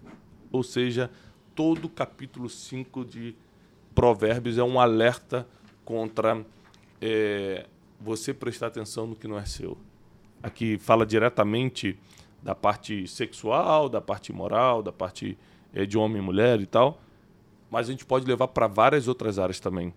Ou 0.51 0.63
seja, 0.63 1.11
todo 1.55 1.87
o 1.87 1.91
capítulo 1.91 2.49
5 2.49 3.05
de 3.05 3.35
Provérbios 3.95 4.57
é 4.57 4.63
um 4.63 4.81
alerta 4.81 5.47
contra 5.85 6.45
é, 7.01 7.67
você 8.01 8.33
prestar 8.33 8.69
atenção 8.69 9.07
no 9.07 9.17
que 9.17 9.29
não 9.29 9.39
é 9.39 9.45
seu. 9.45 9.77
Aqui 10.43 10.79
fala 10.79 11.07
diretamente 11.07 11.99
da 12.43 12.55
parte 12.55 13.07
sexual, 13.07 13.89
da 13.89 14.01
parte 14.01 14.33
moral, 14.33 14.83
da 14.83 14.93
parte 14.93 15.39
é, 15.73 15.87
de 15.87 15.97
homem 15.97 16.19
e 16.21 16.25
mulher 16.25 16.61
e 16.61 16.67
tal, 16.67 17.01
mas 17.71 17.89
a 17.89 17.93
gente 17.93 18.05
pode 18.05 18.27
levar 18.27 18.49
para 18.49 18.67
várias 18.67 19.07
outras 19.09 19.39
áreas 19.39 19.61
também. 19.61 19.95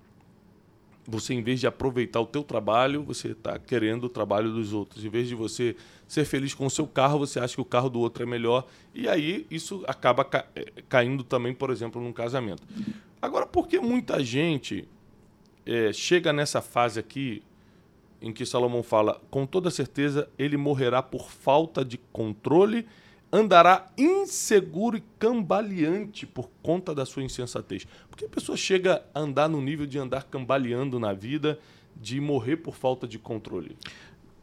Você, 1.07 1.35
em 1.35 1.41
vez 1.43 1.59
de 1.59 1.67
aproveitar 1.67 2.19
o 2.19 2.25
teu 2.25 2.43
trabalho, 2.43 3.03
você 3.03 3.29
está 3.29 3.59
querendo 3.59 4.05
o 4.05 4.09
trabalho 4.09 4.51
dos 4.51 4.73
outros. 4.73 5.05
Em 5.05 5.09
vez 5.09 5.27
de 5.27 5.35
você 5.35 5.75
ser 6.07 6.25
feliz 6.25 6.55
com 6.55 6.65
o 6.65 6.69
seu 6.69 6.87
carro, 6.87 7.19
você 7.19 7.39
acha 7.39 7.53
que 7.53 7.61
o 7.61 7.65
carro 7.65 7.89
do 7.91 7.99
outro 7.99 8.23
é 8.23 8.25
melhor. 8.25 8.65
E 8.93 9.07
aí 9.07 9.45
isso 9.51 9.83
acaba 9.87 10.25
ca- 10.25 10.47
eh, 10.55 10.71
caindo 10.89 11.23
também, 11.23 11.53
por 11.53 11.69
exemplo, 11.69 12.01
num 12.01 12.11
casamento. 12.11 12.63
Agora, 13.21 13.45
por 13.45 13.67
que 13.67 13.79
muita 13.79 14.23
gente 14.23 14.87
eh, 15.65 15.91
chega 15.93 16.31
nessa 16.31 16.61
fase 16.61 16.99
aqui 16.99 17.43
em 18.21 18.31
que 18.31 18.45
Salomão 18.45 18.81
fala, 18.81 19.21
com 19.29 19.45
toda 19.45 19.69
certeza 19.69 20.29
ele 20.37 20.57
morrerá 20.57 21.01
por 21.01 21.29
falta 21.29 21.83
de 21.83 21.97
controle, 22.11 22.87
andará 23.31 23.91
inseguro 23.97 24.97
e 24.97 25.03
cambaleante 25.19 26.25
por 26.25 26.49
conta 26.63 26.95
da 26.95 27.05
sua 27.05 27.23
insensatez. 27.23 27.85
Porque 28.09 28.25
a 28.25 28.29
pessoa 28.29 28.57
chega 28.57 29.03
a 29.13 29.19
andar 29.19 29.49
no 29.49 29.61
nível 29.61 29.85
de 29.85 29.99
andar 29.99 30.23
cambaleando 30.23 30.99
na 30.99 31.13
vida, 31.13 31.59
de 31.95 32.19
morrer 32.19 32.57
por 32.57 32.75
falta 32.75 33.07
de 33.07 33.19
controle? 33.19 33.77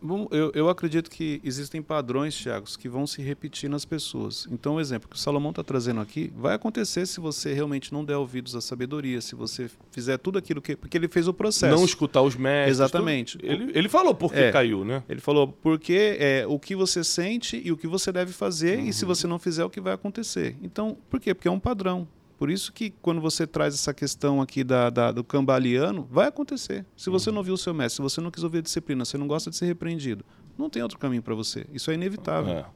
Bom, 0.02 0.26
eu, 0.32 0.50
eu 0.54 0.68
acredito 0.68 1.08
que 1.10 1.40
existem 1.44 1.80
padrões, 1.80 2.34
Thiago, 2.36 2.66
que 2.78 2.88
vão 2.88 3.06
se 3.06 3.22
repetir 3.22 3.70
nas 3.70 3.84
pessoas. 3.84 4.48
Então, 4.50 4.74
o 4.74 4.80
exemplo 4.80 5.08
que 5.08 5.14
o 5.14 5.18
Salomão 5.18 5.50
está 5.50 5.62
trazendo 5.62 6.00
aqui 6.00 6.32
vai 6.36 6.54
acontecer 6.54 7.06
se 7.06 7.20
você 7.20 7.52
realmente 7.52 7.92
não 7.92 8.04
der 8.04 8.16
ouvidos 8.16 8.56
à 8.56 8.60
sabedoria, 8.60 9.20
se 9.20 9.34
você 9.34 9.70
fizer 9.92 10.18
tudo 10.18 10.38
aquilo 10.38 10.60
que. 10.60 10.74
Porque 10.74 10.96
ele 10.96 11.08
fez 11.08 11.28
o 11.28 11.32
processo. 11.32 11.74
Não 11.76 11.84
escutar 11.84 12.22
os 12.22 12.34
mestres. 12.34 12.76
Exatamente. 12.78 13.38
tudo. 13.38 13.50
Ele, 13.50 13.70
ele 13.74 13.88
falou 13.88 14.14
por 14.14 14.32
que 14.32 14.38
É. 14.40 14.50
caiu, 14.50 14.84
né? 14.84 15.02
Ele 15.08 15.20
falou 15.20 15.48
porque 15.62 16.16
é 16.18 16.44
o 16.48 16.58
que 16.58 16.74
você 16.74 17.04
sente 17.04 17.60
e 17.64 17.70
o 17.70 17.76
que 17.76 17.86
você 17.86 18.10
deve 18.10 18.32
fazer, 18.32 18.80
e 18.80 18.86
Uhum. 18.86 18.92
se 18.92 19.04
você 19.04 19.26
não 19.26 19.38
fizer, 19.38 19.64
o 19.64 19.70
que 19.70 19.80
vai 19.80 19.92
acontecer. 19.92 20.56
Então, 20.62 20.96
por 21.08 21.20
quê? 21.20 21.32
Porque 21.34 21.46
é 21.48 21.50
um 21.50 21.60
padrão. 21.60 22.08
Por 22.42 22.50
isso 22.50 22.72
que 22.72 22.90
quando 22.90 23.20
você 23.20 23.46
traz 23.46 23.72
essa 23.72 23.94
questão 23.94 24.42
aqui 24.42 24.64
da, 24.64 24.90
da- 24.90 25.12
do 25.12 25.22
cambaleano, 25.22 26.08
vai 26.10 26.26
acontecer. 26.26 26.84
Se 26.96 27.08
você 27.08 27.30
Uhum. 27.30 27.36
não 27.36 27.42
viu 27.44 27.54
o 27.54 27.56
seu 27.56 27.72
mestre, 27.72 27.94
se 27.98 28.02
você 28.02 28.20
não 28.20 28.32
quis 28.32 28.42
ouvir 28.42 28.58
a 28.58 28.60
disciplina, 28.62 29.04
você 29.04 29.16
não 29.16 29.28
gosta 29.28 29.48
de 29.48 29.54
ser 29.54 29.66
repreendido, 29.66 30.24
não 30.58 30.68
tem 30.68 30.82
outro 30.82 30.98
caminho 30.98 31.22
para 31.22 31.36
você. 31.36 31.64
Isso 31.72 31.88
é 31.92 31.94
inevitável. 31.94 32.66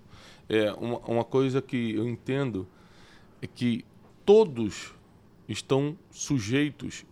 É, 0.48 0.56
é 0.66 0.72
uma, 0.74 0.98
uma 1.00 1.24
coisa 1.24 1.60
que 1.60 1.96
eu 1.96 2.08
entendo 2.08 2.64
é 3.42 3.48
que 3.48 3.84
todos 4.24 4.94
estão 5.48 5.98
sujeitos, 6.12 7.04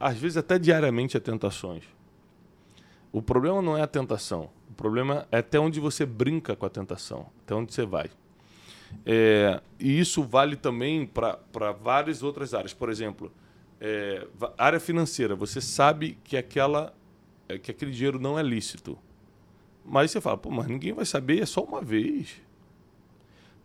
às 0.00 0.16
vezes 0.16 0.38
até 0.38 0.58
diariamente, 0.58 1.14
a 1.14 1.20
tentações. 1.20 1.84
O 3.12 3.20
problema 3.20 3.60
não 3.60 3.76
é 3.76 3.82
a 3.82 3.86
tentação. 3.86 4.48
O 4.70 4.72
problema 4.72 5.28
é 5.30 5.40
até 5.40 5.60
onde 5.60 5.78
você 5.78 6.06
brinca 6.06 6.56
com 6.56 6.64
a 6.64 6.70
tentação, 6.70 7.26
até 7.44 7.54
onde 7.54 7.74
você 7.74 7.84
vai. 7.84 8.08
É, 9.04 9.60
e 9.78 9.98
isso 9.98 10.22
vale 10.22 10.56
também 10.56 11.06
para 11.06 11.72
várias 11.72 12.22
outras 12.22 12.54
áreas. 12.54 12.74
Por 12.74 12.90
exemplo, 12.90 13.32
é, 13.80 14.26
área 14.56 14.80
financeira. 14.80 15.34
Você 15.34 15.60
sabe 15.60 16.18
que, 16.24 16.36
aquela, 16.36 16.94
é, 17.48 17.58
que 17.58 17.70
aquele 17.70 17.90
dinheiro 17.90 18.18
não 18.18 18.38
é 18.38 18.42
lícito. 18.42 18.98
Mas 19.84 20.10
você 20.10 20.20
fala, 20.20 20.36
pô, 20.36 20.50
mas 20.50 20.66
ninguém 20.66 20.92
vai 20.92 21.06
saber, 21.06 21.40
é 21.40 21.46
só 21.46 21.62
uma 21.62 21.80
vez. 21.80 22.42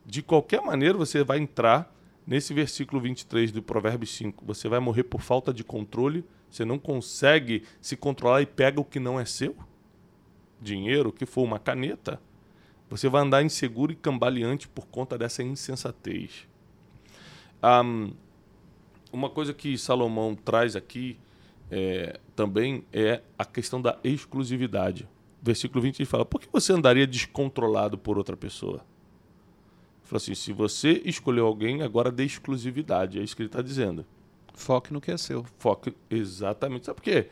De 0.06 0.22
qualquer 0.22 0.62
maneira, 0.62 0.98
você 0.98 1.24
vai 1.24 1.38
entrar 1.38 1.94
nesse 2.26 2.54
versículo 2.54 3.02
23 3.02 3.52
do 3.52 3.62
Provérbios 3.62 4.16
5. 4.16 4.46
Você 4.46 4.70
vai 4.70 4.80
morrer 4.80 5.04
por 5.04 5.22
falta 5.22 5.54
de 5.54 5.64
controle. 5.64 6.24
Você 6.50 6.64
não 6.64 6.78
consegue 6.80 7.64
se 7.82 7.98
controlar 7.98 8.42
e 8.42 8.46
pega 8.46 8.80
o 8.80 8.86
que 8.86 9.00
não 9.00 9.20
é 9.20 9.26
seu. 9.26 9.56
Dinheiro, 10.62 11.10
o 11.10 11.12
que 11.12 11.26
for 11.26 11.44
uma 11.44 11.60
caneta. 11.60 12.22
Você 12.94 13.10
vai 13.10 13.24
andar 13.24 13.42
inseguro 13.44 13.92
e 13.92 13.96
cambaleante 13.96 14.68
por 14.68 14.86
conta 14.86 15.18
dessa 15.18 15.42
insensatez. 15.42 16.48
Ahm, 17.60 18.12
uma 19.12 19.32
coisa 19.32 19.52
que 19.52 19.76
Salomão 19.80 20.36
traz 20.36 20.76
aqui 20.76 21.18
é, 21.72 22.20
também 22.36 22.86
é 22.94 23.24
a 23.36 23.44
questão 23.46 23.82
da 23.82 23.98
exclusividade. 24.04 25.10
Versículo 25.42 25.82
20 25.82 26.02
ele 26.02 26.06
fala: 26.06 26.24
Por 26.24 26.40
que 26.40 26.48
você 26.54 26.72
andaria 26.72 27.08
descontrolado 27.08 27.98
por 27.98 28.16
outra 28.16 28.38
pessoa? 28.38 28.76
Ele 28.76 30.04
fala 30.04 30.18
assim: 30.18 30.36
Se 30.36 30.54
você 30.54 31.02
escolheu 31.04 31.48
alguém, 31.48 31.82
agora 31.82 32.12
dê 32.12 32.24
exclusividade. 32.24 33.18
É 33.18 33.24
isso 33.24 33.36
que 33.36 33.42
ele 33.42 33.50
está 33.50 33.64
dizendo. 33.64 34.06
Foque 34.54 34.94
no 34.94 35.02
que 35.02 35.10
é 35.10 35.18
seu. 35.18 35.44
Foque 35.58 35.96
exatamente. 36.12 36.86
Sabe 36.86 36.98
por 36.98 37.04
quê? 37.04 37.28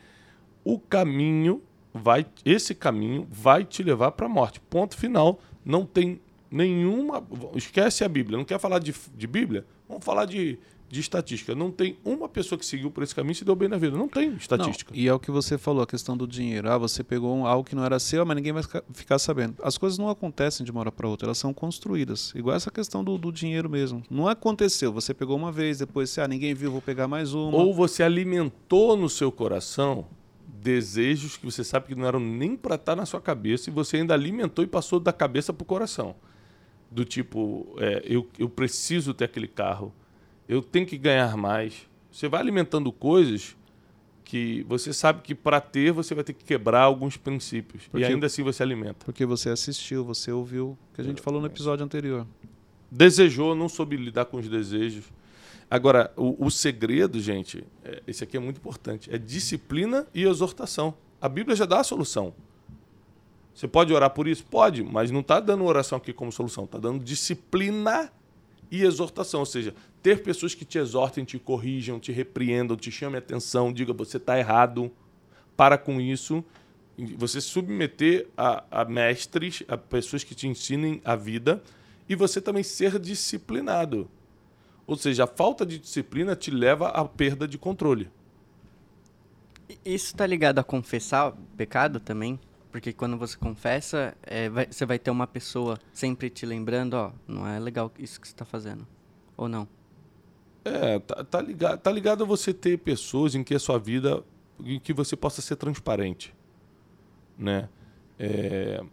O 0.64 0.80
caminho 0.80 1.62
vai, 1.92 2.26
esse 2.44 2.74
caminho 2.74 3.26
vai 3.30 3.64
te 3.64 3.82
levar 3.82 4.12
para 4.12 4.26
a 4.26 4.28
morte. 4.28 4.60
Ponto 4.60 4.96
final. 4.96 5.40
Não 5.64 5.84
tem 5.84 6.20
nenhuma. 6.50 7.22
Esquece 7.54 8.04
a 8.04 8.08
Bíblia. 8.08 8.36
Não 8.36 8.44
quer 8.44 8.58
falar 8.58 8.78
de, 8.78 8.94
de 9.14 9.26
Bíblia? 9.26 9.66
Vamos 9.88 10.04
falar 10.04 10.24
de, 10.24 10.58
de 10.88 11.00
estatística. 11.00 11.54
Não 11.54 11.70
tem 11.70 11.96
uma 12.04 12.28
pessoa 12.28 12.58
que 12.58 12.66
seguiu 12.66 12.90
por 12.90 13.02
esse 13.02 13.14
caminho 13.14 13.32
e 13.32 13.34
se 13.36 13.44
deu 13.44 13.54
bem 13.54 13.68
na 13.68 13.78
vida. 13.78 13.96
Não 13.96 14.08
tem 14.08 14.34
estatística. 14.34 14.92
Não, 14.92 15.00
e 15.00 15.08
é 15.08 15.14
o 15.14 15.18
que 15.18 15.30
você 15.30 15.56
falou, 15.56 15.82
a 15.82 15.86
questão 15.86 16.16
do 16.16 16.26
dinheiro. 16.26 16.70
Ah, 16.70 16.76
você 16.76 17.04
pegou 17.04 17.46
algo 17.46 17.68
que 17.68 17.74
não 17.74 17.84
era 17.84 17.98
seu, 17.98 18.24
mas 18.26 18.36
ninguém 18.36 18.52
vai 18.52 18.62
ficar, 18.92 19.18
sabendo. 19.18 19.56
As 19.62 19.78
coisas 19.78 19.98
não 19.98 20.08
acontecem 20.08 20.64
de 20.64 20.70
uma 20.70 20.80
hora 20.80 20.92
para 20.92 21.08
outra, 21.08 21.26
elas 21.26 21.38
são 21.38 21.54
construídas. 21.54 22.32
Igual 22.34 22.56
essa 22.56 22.70
questão 22.70 23.04
do, 23.04 23.16
do 23.16 23.32
dinheiro 23.32 23.70
mesmo. 23.70 24.02
Não 24.10 24.28
aconteceu, 24.28 24.92
você 24.92 25.14
pegou 25.14 25.36
uma 25.36 25.52
vez, 25.52 25.78
depois, 25.78 26.16
ah, 26.18 26.28
ninguém 26.28 26.54
viu, 26.54 26.70
vou 26.70 26.82
pegar 26.82 27.08
mais 27.08 27.32
uma. 27.32 27.56
Ou 27.56 27.72
você 27.72 28.02
alimentou 28.02 28.96
no 28.96 29.08
seu 29.08 29.30
coração 29.30 30.06
desejos 30.46 31.36
que 31.36 31.44
você 31.44 31.64
sabe 31.64 31.86
que 31.88 31.94
não 31.94 32.06
eram 32.06 32.20
nem 32.20 32.56
para 32.56 32.76
estar 32.76 32.94
na 32.96 33.04
sua 33.06 33.20
cabeça 33.20 33.68
e 33.68 33.72
você 33.72 33.96
ainda 33.98 34.14
alimentou 34.14 34.64
e 34.64 34.66
passou 34.68 35.00
da 35.00 35.12
cabeça 35.12 35.52
para 35.52 35.62
o 35.62 35.66
coração. 35.66 36.14
Do 36.90 37.04
tipo, 37.04 37.74
é, 37.78 38.02
eu, 38.04 38.28
eu 38.38 38.48
preciso 38.48 39.14
ter 39.14 39.24
aquele 39.24 39.48
carro, 39.48 39.92
eu 40.48 40.60
tenho 40.62 40.86
que 40.86 40.98
ganhar 40.98 41.36
mais. 41.36 41.88
Você 42.10 42.28
vai 42.28 42.40
alimentando 42.40 42.92
coisas 42.92 43.56
que 44.24 44.64
você 44.68 44.92
sabe 44.92 45.22
que 45.22 45.34
para 45.34 45.60
ter 45.60 45.90
você 45.92 46.14
vai 46.14 46.22
ter 46.24 46.32
que 46.32 46.44
quebrar 46.44 46.82
alguns 46.82 47.16
princípios. 47.16 47.88
Porque- 47.88 48.04
E 48.06 48.08
ainda 48.08 48.26
assim 48.26 48.42
você 48.42 48.62
alimenta. 48.62 49.04
Porque 49.04 49.24
você 49.26 49.48
assistiu, 49.50 50.04
você 50.04 50.30
ouviu, 50.30 50.76
que 50.94 51.00
a 51.00 51.04
gente 51.04 51.20
falou 51.22 51.40
no 51.40 51.46
episódio 51.46 51.84
anterior. 51.84 52.26
Desejou, 52.90 53.54
não 53.54 53.68
soube 53.68 53.96
lidar 53.96 54.26
com 54.26 54.36
os 54.36 54.48
desejos. 54.48 55.04
Agora, 55.72 56.12
o, 56.18 56.44
o 56.44 56.50
segredo, 56.50 57.18
gente, 57.18 57.64
é, 57.82 58.02
esse 58.06 58.22
aqui 58.22 58.36
é 58.36 58.40
muito 58.40 58.58
importante, 58.58 59.08
é 59.10 59.16
disciplina 59.16 60.06
e 60.14 60.22
exortação. 60.22 60.92
A 61.18 61.30
Bíblia 61.30 61.56
já 61.56 61.64
dá 61.64 61.80
a 61.80 61.82
solução. 61.82 62.34
Você 63.54 63.66
pode 63.66 63.90
orar 63.90 64.10
por 64.10 64.28
isso? 64.28 64.44
Pode, 64.44 64.82
mas 64.82 65.10
não 65.10 65.20
está 65.20 65.40
dando 65.40 65.64
oração 65.64 65.96
aqui 65.96 66.12
como 66.12 66.30
solução, 66.30 66.64
está 66.64 66.76
dando 66.76 67.02
disciplina 67.02 68.12
e 68.70 68.82
exortação. 68.82 69.40
Ou 69.40 69.46
seja, 69.46 69.74
ter 70.02 70.22
pessoas 70.22 70.54
que 70.54 70.66
te 70.66 70.76
exortem, 70.76 71.24
te 71.24 71.38
corrijam, 71.38 71.98
te 71.98 72.12
repreendam, 72.12 72.76
te 72.76 72.90
chamem 72.90 73.16
atenção, 73.16 73.72
diga 73.72 73.94
você 73.94 74.18
está 74.18 74.38
errado, 74.38 74.92
para 75.56 75.78
com 75.78 75.98
isso. 75.98 76.44
Você 77.16 77.40
se 77.40 77.48
submeter 77.48 78.28
a, 78.36 78.62
a 78.70 78.84
mestres, 78.84 79.62
a 79.66 79.78
pessoas 79.78 80.22
que 80.22 80.34
te 80.34 80.46
ensinem 80.46 81.00
a 81.02 81.16
vida 81.16 81.62
e 82.06 82.14
você 82.14 82.42
também 82.42 82.62
ser 82.62 82.98
disciplinado. 82.98 84.06
Ou 84.92 84.96
seja, 84.98 85.24
a 85.24 85.26
falta 85.26 85.64
de 85.64 85.78
disciplina 85.78 86.36
te 86.36 86.50
leva 86.50 86.88
à 86.88 87.02
perda 87.02 87.48
de 87.48 87.56
controle. 87.56 88.10
Isso 89.82 90.14
tá 90.14 90.26
ligado 90.26 90.58
a 90.58 90.62
confessar 90.62 91.32
pecado 91.56 91.98
também? 91.98 92.38
Porque 92.70 92.92
quando 92.92 93.16
você 93.16 93.34
confessa, 93.38 94.14
é, 94.22 94.50
vai- 94.50 94.66
você 94.70 94.84
vai 94.84 94.98
ter 94.98 95.10
uma 95.10 95.26
pessoa 95.26 95.78
sempre 95.94 96.28
te 96.28 96.44
lembrando, 96.44 96.92
ó, 96.92 97.10
não 97.26 97.46
é 97.48 97.58
legal 97.58 97.90
isso 97.98 98.20
que 98.20 98.28
você 98.28 98.34
tá 98.34 98.44
fazendo. 98.44 98.86
Ou 99.34 99.48
não? 99.48 99.66
É, 100.62 100.98
tá, 100.98 101.24
tá 101.24 101.40
ligado, 101.40 101.80
tá 101.80 101.90
ligado 101.90 102.24
a 102.24 102.26
você 102.26 102.52
ter 102.52 102.76
pessoas 102.76 103.34
em 103.34 103.42
que 103.42 103.54
a 103.54 103.58
sua 103.58 103.78
vida, 103.78 104.22
em 104.62 104.78
que 104.78 104.92
você 104.92 105.16
possa 105.16 105.40
ser 105.40 105.56
transparente, 105.56 106.34
né? 107.38 107.66
É, 108.18 108.84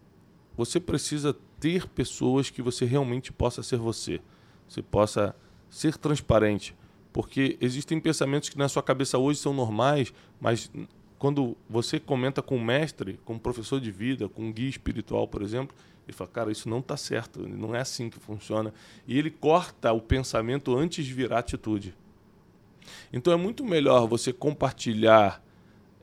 você 0.55 0.79
precisa 0.79 1.35
ter 1.59 1.89
pessoas 1.89 2.49
que 2.49 2.61
você 2.61 2.85
realmente 2.85 3.33
possa 3.33 3.61
ser 3.61 3.75
você, 3.77 4.21
você 4.65 4.81
possa 4.81 5.35
ser 5.69 5.97
transparente, 5.97 6.75
porque 7.11 7.57
existem 7.61 7.99
pensamentos 7.99 8.49
que 8.49 8.57
na 8.57 8.69
sua 8.69 8.83
cabeça 8.83 9.17
hoje 9.17 9.39
são 9.39 9.53
normais, 9.53 10.13
mas 10.39 10.71
quando 11.17 11.57
você 11.69 11.99
comenta 11.99 12.41
com 12.41 12.57
um 12.57 12.63
mestre, 12.63 13.19
com 13.25 13.33
um 13.33 13.39
professor 13.39 13.79
de 13.79 13.91
vida, 13.91 14.29
com 14.29 14.43
um 14.43 14.53
guia 14.53 14.69
espiritual, 14.69 15.27
por 15.27 15.41
exemplo, 15.41 15.75
ele 16.07 16.15
fala, 16.15 16.29
cara, 16.29 16.51
isso 16.51 16.67
não 16.67 16.79
está 16.79 16.97
certo, 16.97 17.47
não 17.47 17.75
é 17.75 17.81
assim 17.81 18.09
que 18.09 18.19
funciona. 18.19 18.73
E 19.07 19.17
ele 19.17 19.29
corta 19.29 19.91
o 19.91 20.01
pensamento 20.01 20.75
antes 20.75 21.05
de 21.05 21.13
virar 21.13 21.39
atitude. 21.39 21.93
Então 23.13 23.31
é 23.31 23.35
muito 23.35 23.63
melhor 23.63 24.07
você 24.07 24.33
compartilhar 24.33 25.43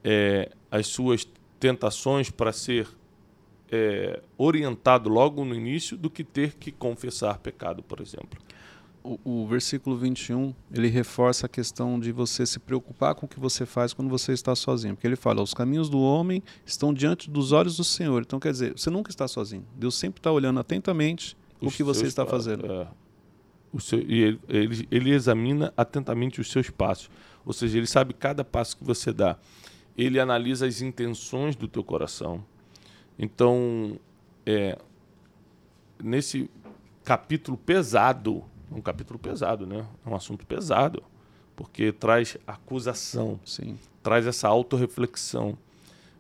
é, 0.05 0.53
as 0.71 0.87
suas 0.87 1.27
tentações 1.59 2.31
para 2.31 2.53
ser 2.53 2.87
é, 3.71 4.23
orientado 4.39 5.09
logo 5.09 5.45
no 5.45 5.55
início 5.55 5.97
do 5.97 6.09
que 6.09 6.23
ter 6.23 6.55
que 6.55 6.71
confessar 6.71 7.39
pecado, 7.39 7.83
por 7.83 8.01
exemplo. 8.01 8.39
O, 9.25 9.43
o 9.43 9.47
versículo 9.47 9.97
21, 9.97 10.53
ele 10.73 10.89
reforça 10.89 11.47
a 11.47 11.49
questão 11.49 12.01
de 12.01 12.11
você 12.11 12.45
se 12.45 12.59
preocupar 12.59 13.15
com 13.15 13.25
o 13.27 13.29
que 13.29 13.39
você 13.39 13.65
faz 13.65 13.93
quando 13.93 14.09
você 14.09 14.33
está 14.33 14.55
sozinho. 14.57 14.95
Porque 14.97 15.07
ele 15.07 15.15
fala, 15.15 15.41
os 15.43 15.55
caminhos 15.55 15.89
do 15.89 16.01
homem 16.01 16.43
estão 16.65 16.93
diante 16.93 17.31
dos 17.31 17.53
olhos 17.53 17.77
do 17.77 17.85
Senhor. 17.85 18.23
Então, 18.23 18.41
quer 18.41 18.51
dizer, 18.51 18.73
você 18.77 18.91
nunca 18.91 19.11
está 19.11 19.29
sozinho. 19.29 19.65
Deus 19.77 19.95
sempre 19.95 20.19
está 20.19 20.33
olhando 20.33 20.59
atentamente 20.59 21.37
o 21.61 21.69
Os 21.69 21.77
que 21.77 21.85
você 21.85 22.07
está 22.07 22.27
fazendo. 22.27 22.67
é. 22.67 22.89
O 23.73 23.81
seu- 23.81 24.01
e 24.01 24.23
ele, 24.23 24.41
ele, 24.49 24.89
ele 24.91 25.11
examina 25.11 25.73
atentamente 25.77 26.41
os 26.41 26.51
seus 26.51 26.69
passos. 26.71 27.09
Ou 27.45 27.53
seja, 27.53 27.79
ele 27.79 27.87
sabe 27.87 28.13
cada 28.13 28.45
passo 28.45 28.77
que 28.77 28.83
você 28.85 29.13
dá. 29.13 29.37
Ele 29.97 30.19
analisa 30.19 30.67
as 30.67 30.81
intenções 30.83 31.55
do 31.55 31.69
teu 31.69 31.85
coração. 31.85 32.45
Então, 33.19 33.99
é, 34.45 34.77
nesse 36.03 36.51
capítulo 37.05 37.57
pesado, 37.57 38.43
um 38.71 38.81
capítulo 38.81 39.19
pesado, 39.19 39.67
né? 39.67 39.87
É 40.05 40.09
um 40.09 40.15
assunto 40.15 40.47
pesado, 40.47 41.03
porque 41.55 41.93
traz 41.93 42.37
acusação, 42.47 43.39
Sim. 43.45 43.79
traz 44.03 44.27
essa 44.27 44.49
autorreflexão. 44.49 45.57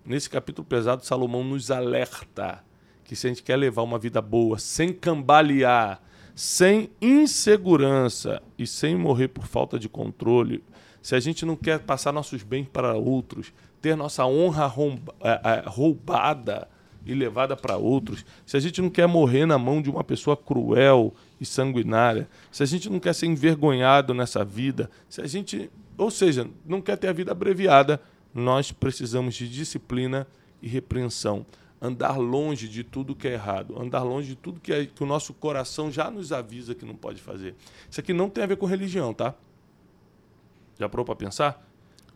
Nesse 0.04 0.30
capítulo 0.30 0.66
pesado, 0.66 1.04
Salomão 1.04 1.42
nos 1.42 1.70
alerta 1.70 2.64
que 3.04 3.14
se 3.14 3.26
a 3.26 3.30
gente 3.30 3.42
quer 3.42 3.56
levar 3.56 3.82
uma 3.82 3.98
vida 3.98 4.20
boa, 4.20 4.58
sem 4.58 4.92
cambalear, 4.92 6.00
sem 6.34 6.90
insegurança 7.00 8.42
e 8.58 8.66
sem 8.66 8.96
morrer 8.96 9.28
por 9.28 9.46
falta 9.46 9.78
de 9.78 9.88
controle, 9.88 10.62
se 11.00 11.14
a 11.14 11.20
gente 11.20 11.46
não 11.46 11.56
quer 11.56 11.80
passar 11.80 12.12
nossos 12.12 12.42
bens 12.42 12.66
para 12.72 12.94
outros, 12.94 13.52
ter 13.80 13.96
nossa 13.96 14.26
honra 14.26 14.72
é, 15.20 15.30
é, 15.30 15.64
roubada 15.66 16.68
e 17.06 17.14
levada 17.14 17.56
para 17.56 17.76
outros, 17.76 18.24
se 18.44 18.56
a 18.56 18.60
gente 18.60 18.82
não 18.82 18.90
quer 18.90 19.06
morrer 19.06 19.46
na 19.46 19.56
mão 19.56 19.80
de 19.80 19.88
uma 19.88 20.02
pessoa 20.02 20.36
cruel 20.36 21.14
e 21.40 21.46
sanguinária, 21.46 22.28
se 22.50 22.62
a 22.62 22.66
gente 22.66 22.90
não 22.90 22.98
quer 22.98 23.14
ser 23.14 23.26
envergonhado 23.26 24.12
nessa 24.12 24.44
vida, 24.44 24.90
se 25.08 25.20
a 25.20 25.26
gente, 25.26 25.70
ou 25.96 26.10
seja, 26.10 26.48
não 26.64 26.82
quer 26.82 26.96
ter 26.96 27.08
a 27.08 27.12
vida 27.12 27.32
abreviada, 27.32 28.00
nós 28.34 28.72
precisamos 28.72 29.34
de 29.34 29.48
disciplina 29.48 30.26
e 30.60 30.68
repreensão 30.68 31.46
andar 31.80 32.16
longe 32.18 32.68
de 32.68 32.82
tudo 32.82 33.14
que 33.14 33.28
é 33.28 33.32
errado, 33.32 33.80
andar 33.80 34.02
longe 34.02 34.28
de 34.28 34.36
tudo 34.36 34.60
que, 34.60 34.72
é, 34.72 34.86
que 34.86 35.02
o 35.02 35.06
nosso 35.06 35.34
coração 35.34 35.90
já 35.90 36.10
nos 36.10 36.32
avisa 36.32 36.74
que 36.74 36.84
não 36.84 36.94
pode 36.94 37.20
fazer. 37.20 37.54
Isso 37.88 38.00
aqui 38.00 38.12
não 38.12 38.28
tem 38.28 38.44
a 38.44 38.46
ver 38.46 38.56
com 38.56 38.66
religião, 38.66 39.12
tá? 39.12 39.34
Já 40.78 40.88
parou 40.88 41.04
para 41.04 41.14
pensar? 41.14 41.66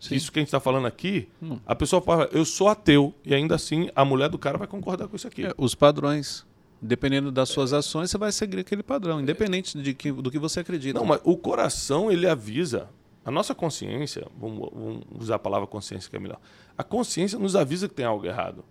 Sim. 0.01 0.15
Isso 0.15 0.33
que 0.33 0.39
a 0.39 0.41
gente 0.41 0.49
está 0.49 0.59
falando 0.59 0.87
aqui, 0.87 1.29
hum. 1.43 1.59
a 1.67 1.77
pessoa 1.77 2.01
fala, 2.01 2.27
eu 2.33 2.43
sou 2.45 2.69
ateu, 2.69 3.15
e 3.23 3.35
ainda 3.35 3.55
assim 3.55 3.91
a 3.95 4.03
mulher 4.03 4.31
do 4.31 4.39
cara 4.39 4.57
vai 4.57 4.67
concordar 4.67 5.07
com 5.07 5.15
isso 5.15 5.29
aqui. 5.29 5.45
É, 5.45 5.55
os 5.59 5.75
padrões. 5.75 6.49
Dependendo 6.83 7.31
das 7.31 7.51
suas 7.51 7.75
ações, 7.75 8.11
você 8.11 8.17
vai 8.17 8.33
seguir 8.33 8.61
aquele 8.61 8.83
padrão, 8.83 9.21
independente 9.21 9.77
de 9.79 9.93
que, 9.93 10.11
do 10.11 10.31
que 10.31 10.39
você 10.39 10.61
acredita. 10.61 10.99
Não, 10.99 11.05
mas 11.05 11.21
o 11.25 11.37
coração, 11.37 12.11
ele 12.11 12.27
avisa. 12.27 12.89
A 13.23 13.31
nossa 13.31 13.55
consciência, 13.55 14.27
vamos, 14.41 14.71
vamos 14.73 15.03
usar 15.19 15.35
a 15.35 15.39
palavra 15.39 15.67
consciência 15.67 16.09
que 16.09 16.17
é 16.17 16.19
melhor. 16.19 16.41
A 16.79 16.83
consciência 16.83 17.39
nos 17.39 17.55
avisa 17.55 17.87
que 17.87 17.95
tem 17.95 18.07
algo 18.07 18.25
errado. 18.25 18.65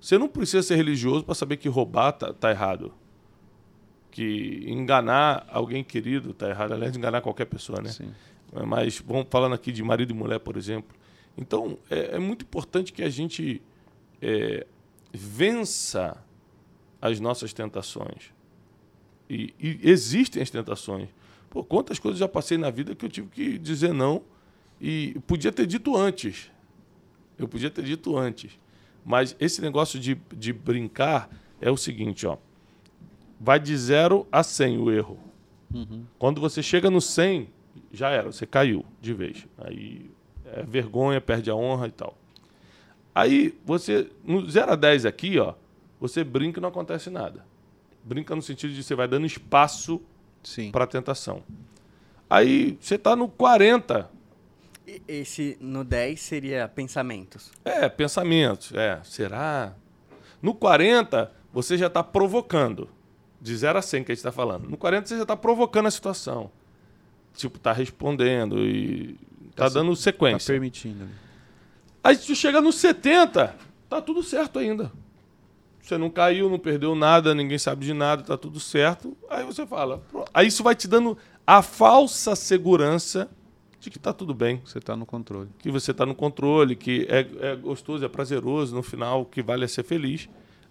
Você 0.00 0.16
não 0.16 0.28
precisa 0.28 0.62
ser 0.62 0.76
religioso 0.76 1.24
para 1.24 1.34
saber 1.34 1.58
que 1.58 1.68
roubar 1.68 2.12
tá, 2.12 2.32
tá, 2.32 2.50
errado. 2.50 2.94
Que 4.10 4.64
enganar 4.66 5.46
alguém 5.50 5.84
querido 5.84 6.32
tá 6.32 6.48
errado. 6.48 6.72
Aliás, 6.72 6.96
enganar 6.96 7.20
qualquer 7.20 7.44
pessoa, 7.44 7.82
né? 7.82 7.90
Sim. 7.90 8.10
Mas 8.66 8.98
vamos 8.98 9.26
falando 9.30 9.54
aqui 9.54 9.72
de 9.72 9.82
marido 9.82 10.12
e 10.12 10.14
mulher, 10.14 10.38
por 10.38 10.56
exemplo. 10.56 10.94
Então, 11.36 11.78
é, 11.90 12.16
é 12.16 12.18
muito 12.18 12.44
importante 12.44 12.92
que 12.92 13.02
a 13.02 13.08
gente 13.08 13.62
é, 14.20 14.66
vença 15.12 16.22
as 17.00 17.18
nossas 17.18 17.52
tentações. 17.52 18.32
E, 19.28 19.54
e, 19.58 19.80
existem 19.82 20.42
as 20.42 20.50
tentações. 20.50 21.08
Pô, 21.48 21.64
quantas 21.64 21.98
coisas 21.98 22.18
já 22.18 22.28
passei 22.28 22.58
na 22.58 22.70
vida 22.70 22.94
que 22.94 23.04
eu 23.04 23.08
tive 23.08 23.28
que 23.28 23.58
dizer 23.58 23.92
não 23.92 24.22
e 24.80 25.18
podia 25.26 25.50
ter 25.50 25.66
dito 25.66 25.96
antes. 25.96 26.50
Eu 27.38 27.48
podia 27.48 27.70
ter 27.70 27.84
dito 27.84 28.16
antes. 28.16 28.58
Mas 29.04 29.34
esse 29.40 29.60
negócio 29.60 29.98
de, 29.98 30.16
de 30.36 30.52
brincar 30.52 31.30
é 31.60 31.70
o 31.70 31.76
seguinte, 31.76 32.26
ó. 32.26 32.36
Vai 33.40 33.58
de 33.58 33.76
0 33.76 34.26
a 34.30 34.42
100 34.42 34.78
o 34.78 34.90
erro. 34.90 35.18
Uhum. 35.74 36.04
Quando 36.18 36.40
você 36.40 36.62
chega 36.62 36.90
no 36.90 37.00
100, 37.00 37.48
já 37.92 38.10
era, 38.10 38.32
você 38.32 38.46
caiu 38.46 38.84
de 39.00 39.12
vez. 39.12 39.46
Aí 39.58 40.10
é 40.46 40.62
vergonha, 40.62 41.20
perde 41.20 41.50
a 41.50 41.54
honra 41.54 41.88
e 41.88 41.92
tal. 41.92 42.16
Aí 43.14 43.54
você, 43.64 44.10
no 44.24 44.48
0 44.48 44.72
a 44.72 44.76
10 44.76 45.06
aqui, 45.06 45.38
ó, 45.38 45.54
você 46.00 46.24
brinca 46.24 46.58
e 46.58 46.62
não 46.62 46.70
acontece 46.70 47.10
nada. 47.10 47.44
Brinca 48.02 48.34
no 48.34 48.42
sentido 48.42 48.72
de 48.72 48.82
você 48.82 48.94
vai 48.94 49.06
dando 49.06 49.26
espaço 49.26 50.00
para 50.72 50.84
a 50.84 50.86
tentação. 50.86 51.42
Aí 52.28 52.78
você 52.80 52.94
está 52.94 53.14
no 53.14 53.28
40, 53.28 54.10
esse 55.06 55.56
no 55.60 55.84
10 55.84 56.20
seria 56.20 56.68
pensamentos. 56.68 57.52
É, 57.64 57.88
pensamentos. 57.88 58.72
É, 58.74 59.00
será? 59.04 59.74
No 60.40 60.54
40, 60.54 61.30
você 61.52 61.78
já 61.78 61.86
está 61.86 62.02
provocando. 62.02 62.88
De 63.40 63.56
0 63.56 63.78
a 63.78 63.82
100 63.82 64.04
que 64.04 64.12
a 64.12 64.14
gente 64.14 64.20
está 64.20 64.30
falando. 64.30 64.68
No 64.68 64.76
40, 64.76 65.08
você 65.08 65.16
já 65.16 65.22
está 65.22 65.36
provocando 65.36 65.86
a 65.86 65.90
situação. 65.90 66.50
Tipo, 67.34 67.56
está 67.56 67.72
respondendo 67.72 68.58
e 68.58 69.16
está 69.50 69.64
tá 69.64 69.68
dando 69.68 69.94
sequência. 69.96 70.36
Está 70.36 70.52
permitindo. 70.52 71.08
Aí 72.04 72.16
você 72.16 72.34
chega 72.34 72.60
no 72.60 72.72
70, 72.72 73.56
tá 73.88 74.00
tudo 74.00 74.22
certo 74.22 74.58
ainda. 74.58 74.90
Você 75.82 75.98
não 75.98 76.10
caiu, 76.10 76.48
não 76.48 76.58
perdeu 76.58 76.94
nada, 76.94 77.34
ninguém 77.34 77.58
sabe 77.58 77.84
de 77.84 77.92
nada, 77.92 78.22
tá 78.22 78.36
tudo 78.36 78.60
certo. 78.60 79.16
Aí 79.28 79.44
você 79.44 79.66
fala. 79.66 80.02
Aí 80.32 80.46
isso 80.46 80.62
vai 80.62 80.74
te 80.74 80.86
dando 80.86 81.18
a 81.46 81.60
falsa 81.60 82.36
segurança 82.36 83.28
de 83.80 83.90
que 83.90 83.98
está 83.98 84.12
tudo 84.12 84.32
bem. 84.32 84.62
Você 84.64 84.78
está 84.78 84.96
no 84.96 85.04
controle. 85.04 85.48
Que 85.58 85.70
você 85.70 85.90
está 85.90 86.06
no 86.06 86.14
controle, 86.14 86.76
que 86.76 87.06
é, 87.10 87.26
é, 87.40 87.56
gostoso, 87.56 88.04
é 88.04 88.08
prazeroso, 88.08 88.74
no 88.74 88.82
final 88.82 89.24
que 89.24 89.42
vale 89.42 89.64
é 89.64 89.68
ser 89.68 89.82
feliz. 89.82 90.28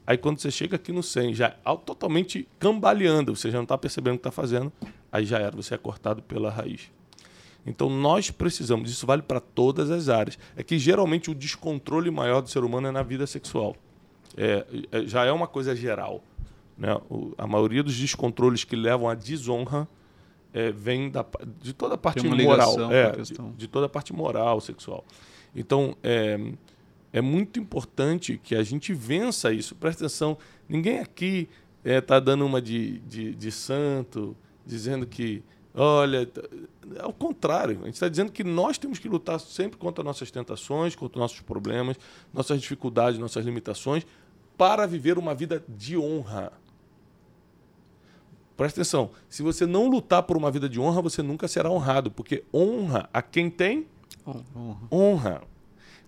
Aí 0.07 0.17
quando 0.17 0.39
você 0.39 0.49
chega 0.49 0.77
aqui 0.77 0.93
no 0.93 1.03
100, 1.03 1.35
já 1.35 1.49
totalmente 1.85 2.47
cambaleando, 2.57 3.35
você 3.35 3.51
já 3.51 3.57
não 3.57 3.63
está 3.63 3.77
percebendo 3.77 4.15
o 4.15 4.17
que 4.17 4.27
está 4.27 4.31
fazendo, 4.31 4.71
aí 5.11 5.25
já 5.25 5.39
era, 5.39 5.55
você 5.55 5.75
é 5.75 5.77
cortado 5.77 6.21
pela 6.21 6.49
raiz. 6.49 6.91
Então 7.65 7.89
nós 7.89 8.31
precisamos, 8.31 8.89
isso 8.89 9.05
vale 9.05 9.21
para 9.21 9.39
todas 9.39 9.91
as 9.91 10.09
áreas. 10.09 10.37
É 10.55 10.63
que 10.63 10.79
geralmente 10.79 11.29
o 11.29 11.35
descontrole 11.35 12.09
maior 12.09 12.41
do 12.41 12.49
ser 12.49 12.63
humano 12.63 12.87
é 12.87 12.91
na 12.91 13.03
vida 13.03 13.27
sexual. 13.27 13.75
É, 14.35 14.65
é 14.91 15.05
já 15.05 15.25
é 15.25 15.31
uma 15.31 15.47
coisa 15.47 15.75
geral. 15.75 16.23
Né? 16.77 16.95
O, 17.09 17.33
a 17.37 17.45
maioria 17.45 17.83
dos 17.83 17.95
descontroles 17.95 18.63
que 18.63 18.75
levam 18.75 19.07
à 19.07 19.13
desonra 19.13 19.87
é, 20.53 20.71
vem 20.71 21.09
da, 21.09 21.25
de 21.59 21.73
toda 21.73 21.95
a 21.95 21.97
parte 21.97 22.27
moral. 22.27 22.91
É, 22.91 23.11
de, 23.11 23.33
de, 23.57 23.67
toda 23.67 23.85
a 23.85 23.89
parte 23.89 24.13
moral, 24.13 24.59
sexual. 24.59 25.05
Então, 25.55 25.95
é, 26.01 26.39
é 27.13 27.21
muito 27.21 27.59
importante 27.59 28.39
que 28.41 28.55
a 28.55 28.63
gente 28.63 28.93
vença 28.93 29.53
isso. 29.53 29.75
Presta 29.75 30.05
atenção, 30.05 30.37
ninguém 30.67 30.99
aqui 30.99 31.47
está 31.83 32.15
é, 32.15 32.21
dando 32.21 32.45
uma 32.45 32.61
de, 32.61 32.99
de, 32.99 33.35
de 33.35 33.51
santo, 33.51 34.35
dizendo 34.73 35.05
que, 35.05 35.43
olha, 35.75 36.29
ao 36.99 37.11
contrário, 37.11 37.79
a 37.81 37.85
gente 37.85 37.95
está 37.95 38.07
dizendo 38.07 38.31
que 38.31 38.43
nós 38.43 38.77
temos 38.77 38.99
que 38.99 39.09
lutar 39.09 39.39
sempre 39.39 39.77
contra 39.77 40.03
nossas 40.03 40.31
tentações, 40.31 40.95
contra 40.95 41.19
nossos 41.19 41.41
problemas, 41.41 41.97
nossas 42.33 42.61
dificuldades, 42.61 43.19
nossas 43.19 43.45
limitações, 43.45 44.05
para 44.57 44.85
viver 44.85 45.17
uma 45.17 45.35
vida 45.35 45.63
de 45.67 45.97
honra. 45.97 46.53
Presta 48.55 48.81
atenção, 48.81 49.11
se 49.27 49.43
você 49.43 49.65
não 49.65 49.89
lutar 49.89 50.23
por 50.23 50.37
uma 50.37 50.51
vida 50.51 50.69
de 50.69 50.79
honra, 50.79 51.01
você 51.01 51.21
nunca 51.21 51.47
será 51.47 51.69
honrado, 51.69 52.09
porque 52.09 52.43
honra 52.53 53.09
a 53.11 53.21
quem 53.21 53.49
tem 53.49 53.87
honra. 54.25 54.77
honra. 54.91 55.41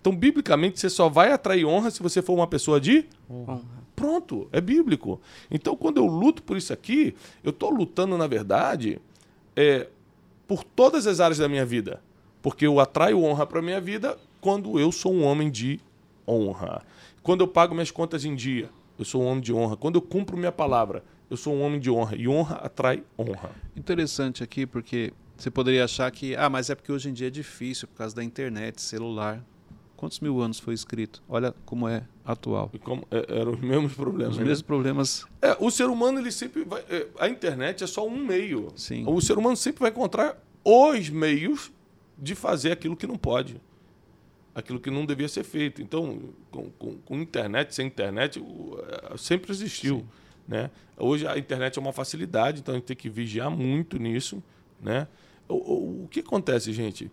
Então, 0.00 0.14
biblicamente, 0.14 0.78
você 0.78 0.88
só 0.88 1.08
vai 1.08 1.32
atrair 1.32 1.64
honra 1.64 1.90
se 1.90 2.02
você 2.02 2.22
for 2.22 2.34
uma 2.34 2.46
pessoa 2.46 2.80
de 2.80 3.06
honra. 3.28 3.62
Pronto, 3.94 4.48
é 4.52 4.60
bíblico. 4.60 5.20
Então, 5.50 5.76
quando 5.76 5.98
eu 5.98 6.06
luto 6.06 6.42
por 6.42 6.56
isso 6.56 6.72
aqui, 6.72 7.14
eu 7.42 7.50
estou 7.50 7.70
lutando, 7.70 8.18
na 8.18 8.26
verdade, 8.26 9.00
é, 9.54 9.88
por 10.46 10.64
todas 10.64 11.06
as 11.06 11.20
áreas 11.20 11.38
da 11.38 11.48
minha 11.48 11.64
vida. 11.64 12.02
Porque 12.42 12.66
eu 12.66 12.80
atraio 12.80 13.22
honra 13.22 13.46
para 13.46 13.60
a 13.60 13.62
minha 13.62 13.80
vida 13.80 14.18
quando 14.40 14.78
eu 14.78 14.92
sou 14.92 15.14
um 15.14 15.24
homem 15.24 15.50
de 15.50 15.80
honra. 16.28 16.82
Quando 17.22 17.40
eu 17.40 17.48
pago 17.48 17.74
minhas 17.74 17.90
contas 17.90 18.24
em 18.24 18.34
dia, 18.34 18.68
eu 18.98 19.04
sou 19.04 19.22
um 19.22 19.26
homem 19.26 19.40
de 19.40 19.52
honra. 19.52 19.76
Quando 19.76 19.94
eu 19.94 20.02
cumpro 20.02 20.36
minha 20.36 20.52
palavra, 20.52 21.02
eu 21.30 21.36
sou 21.36 21.54
um 21.54 21.62
homem 21.62 21.80
de 21.80 21.90
honra. 21.90 22.16
E 22.16 22.28
honra 22.28 22.56
atrai 22.56 23.02
honra. 23.18 23.50
Interessante 23.74 24.42
aqui, 24.42 24.66
porque 24.66 25.12
você 25.36 25.50
poderia 25.50 25.84
achar 25.84 26.10
que, 26.10 26.36
ah, 26.36 26.50
mas 26.50 26.68
é 26.68 26.74
porque 26.74 26.92
hoje 26.92 27.08
em 27.08 27.12
dia 27.12 27.28
é 27.28 27.30
difícil 27.30 27.88
por 27.88 27.96
causa 27.96 28.14
da 28.14 28.22
internet, 28.22 28.82
celular. 28.82 29.42
Quantos 29.96 30.20
mil 30.20 30.40
anos 30.40 30.58
foi 30.58 30.74
escrito? 30.74 31.22
Olha 31.28 31.54
como 31.64 31.88
é 31.88 32.04
atual. 32.24 32.70
E 32.72 32.78
como 32.78 33.06
é, 33.10 33.40
eram 33.40 33.52
os 33.52 33.60
mesmos 33.60 33.94
problemas. 33.94 34.32
Os 34.32 34.38
né? 34.38 34.44
mesmos 34.44 34.62
problemas. 34.62 35.26
É, 35.40 35.56
o 35.60 35.70
ser 35.70 35.86
humano 35.86 36.18
ele 36.18 36.32
sempre 36.32 36.64
vai. 36.64 36.82
É, 36.90 37.06
a 37.18 37.28
internet 37.28 37.84
é 37.84 37.86
só 37.86 38.06
um 38.06 38.16
meio. 38.16 38.68
Sim. 38.76 39.04
O 39.06 39.20
ser 39.20 39.38
humano 39.38 39.56
sempre 39.56 39.80
vai 39.80 39.90
encontrar 39.90 40.36
os 40.64 41.08
meios 41.08 41.70
de 42.18 42.34
fazer 42.34 42.72
aquilo 42.72 42.96
que 42.96 43.06
não 43.06 43.16
pode, 43.16 43.60
aquilo 44.54 44.80
que 44.80 44.90
não 44.90 45.06
devia 45.06 45.28
ser 45.28 45.44
feito. 45.44 45.80
Então, 45.80 46.20
com, 46.50 46.70
com, 46.70 46.96
com 46.98 47.16
internet, 47.16 47.74
sem 47.74 47.86
internet, 47.86 48.42
é, 49.12 49.16
sempre 49.16 49.52
existiu. 49.52 49.98
Sim. 49.98 50.06
Né? 50.46 50.70
Hoje 50.96 51.26
a 51.26 51.38
internet 51.38 51.78
é 51.78 51.80
uma 51.80 51.92
facilidade, 51.92 52.60
então 52.60 52.74
a 52.74 52.78
gente 52.78 52.86
tem 52.86 52.96
que 52.96 53.08
vigiar 53.08 53.50
muito 53.50 53.98
nisso. 53.98 54.42
Né? 54.80 55.06
O, 55.48 55.54
o, 55.54 56.04
o 56.04 56.08
que 56.08 56.20
acontece, 56.20 56.72
gente? 56.72 57.10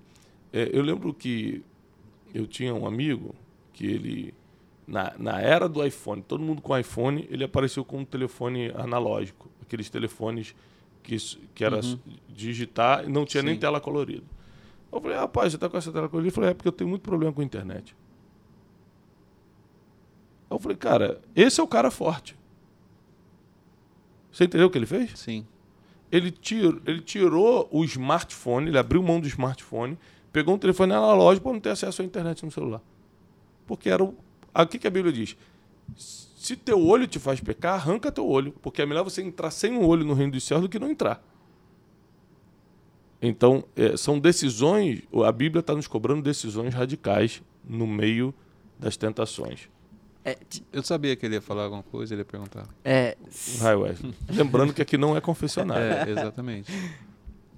É, 0.51 0.69
eu 0.73 0.81
lembro 0.81 1.13
que 1.13 1.63
eu 2.33 2.47
tinha 2.47 2.73
um 2.73 2.85
amigo 2.85 3.35
que 3.73 3.85
ele, 3.85 4.33
na, 4.87 5.13
na 5.17 5.41
era 5.41 5.67
do 5.67 5.83
iPhone, 5.85 6.21
todo 6.21 6.43
mundo 6.43 6.61
com 6.61 6.77
iPhone, 6.77 7.27
ele 7.29 7.43
apareceu 7.43 7.83
com 7.83 7.99
um 7.99 8.05
telefone 8.05 8.71
analógico, 8.75 9.49
aqueles 9.61 9.89
telefones 9.89 10.55
que, 11.01 11.17
que 11.53 11.63
era 11.63 11.83
uhum. 11.83 11.99
digitar 12.29 13.05
e 13.05 13.09
não 13.09 13.25
tinha 13.25 13.41
Sim. 13.41 13.47
nem 13.47 13.57
tela 13.59 13.79
colorida. 13.81 14.25
Eu 14.91 14.99
falei, 14.99 15.17
rapaz, 15.17 15.51
você 15.51 15.57
está 15.57 15.69
com 15.69 15.77
essa 15.77 15.91
tela 15.91 16.09
colorida? 16.09 16.27
Ele 16.27 16.35
falou, 16.35 16.49
é 16.49 16.53
porque 16.53 16.67
eu 16.67 16.73
tenho 16.73 16.89
muito 16.89 17.01
problema 17.01 17.31
com 17.31 17.41
a 17.41 17.45
internet. 17.45 17.95
Eu 20.49 20.59
falei, 20.59 20.75
cara, 20.75 21.21
esse 21.33 21.61
é 21.61 21.63
o 21.63 21.67
cara 21.67 21.89
forte. 21.89 22.37
Você 24.31 24.45
entendeu 24.45 24.67
o 24.67 24.69
que 24.69 24.77
ele 24.77 24.85
fez? 24.85 25.17
Sim. 25.17 25.47
Ele, 26.11 26.29
tir, 26.29 26.81
ele 26.85 27.01
tirou 27.01 27.69
o 27.71 27.85
smartphone, 27.85 28.67
ele 28.67 28.77
abriu 28.77 29.01
mão 29.01 29.19
do 29.19 29.27
smartphone, 29.27 29.97
pegou 30.31 30.55
um 30.55 30.57
telefone 30.57 30.93
analógico 30.93 31.43
para 31.45 31.53
não 31.53 31.59
ter 31.59 31.69
acesso 31.71 32.01
à 32.01 32.05
internet 32.05 32.43
no 32.45 32.51
celular. 32.51 32.81
Porque 33.67 33.89
era 33.89 34.03
o. 34.03 34.15
O 34.53 34.65
que, 34.67 34.77
que 34.79 34.87
a 34.87 34.91
Bíblia 34.91 35.13
diz? 35.13 35.35
Se 35.95 36.55
teu 36.55 36.83
olho 36.85 37.07
te 37.07 37.19
faz 37.19 37.39
pecar, 37.39 37.75
arranca 37.75 38.11
teu 38.11 38.27
olho, 38.27 38.51
porque 38.61 38.81
é 38.81 38.85
melhor 38.85 39.03
você 39.03 39.21
entrar 39.21 39.51
sem 39.51 39.71
um 39.77 39.85
olho 39.85 40.03
no 40.03 40.13
reino 40.13 40.31
dos 40.33 40.43
céus 40.43 40.61
do 40.61 40.67
que 40.69 40.79
não 40.79 40.89
entrar. 40.89 41.23
Então, 43.21 43.63
é, 43.75 43.95
são 43.95 44.19
decisões, 44.19 45.03
a 45.25 45.31
Bíblia 45.31 45.59
está 45.59 45.75
nos 45.75 45.87
cobrando 45.87 46.21
decisões 46.23 46.73
radicais 46.73 47.41
no 47.63 47.85
meio 47.85 48.33
das 48.79 48.97
tentações. 48.97 49.69
É, 50.25 50.33
t- 50.33 50.63
Eu 50.73 50.81
sabia 50.83 51.15
que 51.15 51.25
ele 51.25 51.35
ia 51.35 51.41
falar 51.41 51.63
alguma 51.65 51.83
coisa, 51.83 52.13
ele 52.13 52.21
ia 52.21 52.25
perguntar. 52.25 52.67
é, 52.83 53.15
Wesley. 53.61 54.13
Lembrando 54.29 54.73
que 54.73 54.81
aqui 54.81 54.97
não 54.97 55.15
é 55.15 55.21
confessionário. 55.21 55.83
É, 55.83 56.09
exatamente. 56.09 56.71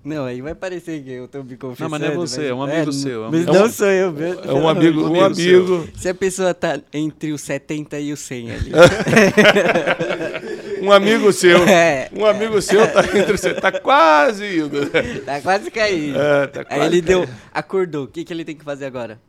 Não, 0.04 0.26
aí 0.26 0.42
vai 0.42 0.54
parecer 0.54 1.02
que 1.04 1.12
eu 1.12 1.28
tô 1.28 1.44
me 1.44 1.56
confessando. 1.56 1.90
mas 1.92 2.02
não 2.02 2.08
é 2.08 2.12
você, 2.16 2.40
mas- 2.42 2.50
é 2.50 2.54
um 2.54 2.64
amigo 2.64 2.92
seu, 2.92 3.24
é 3.24 3.28
um 3.28 3.32
Mas 3.32 3.48
amigo 3.48 3.54
não 3.64 3.70
sou 3.70 3.88
eu 3.88 4.12
mesmo. 4.12 4.42
É 4.44 4.54
um 4.54 4.68
amigo, 4.68 5.08
um 5.10 5.24
amigo 5.24 5.88
Se 5.96 6.10
a 6.10 6.14
pessoa 6.14 6.54
tá 6.54 6.80
entre 6.94 7.32
os 7.32 7.42
70 7.42 8.00
e 8.00 8.12
os 8.12 8.20
100 8.20 8.52
ali. 8.52 8.72
um 10.82 10.92
amigo 10.92 11.32
seu. 11.32 11.64
É. 11.68 12.10
Um 12.14 12.26
amigo 12.26 12.62
seu 12.62 12.86
tá 12.92 13.02
entre 13.18 13.38
você, 13.38 13.54
tá 13.54 13.72
quase 13.72 14.60
indo. 14.60 14.74
Tá 15.26 15.42
quase 15.42 15.72
caindo. 15.72 16.20
É, 16.20 16.48
tá 16.48 16.60
Aí 16.62 16.66
quase 16.66 16.86
ele 16.86 17.02
deu, 17.02 17.24
caindo. 17.26 17.36
acordou. 17.54 18.04
O 18.04 18.08
que, 18.08 18.26
que 18.26 18.34
ele 18.34 18.44
tem 18.44 18.56
que 18.56 18.64
fazer 18.66 18.86
agora? 18.86 19.20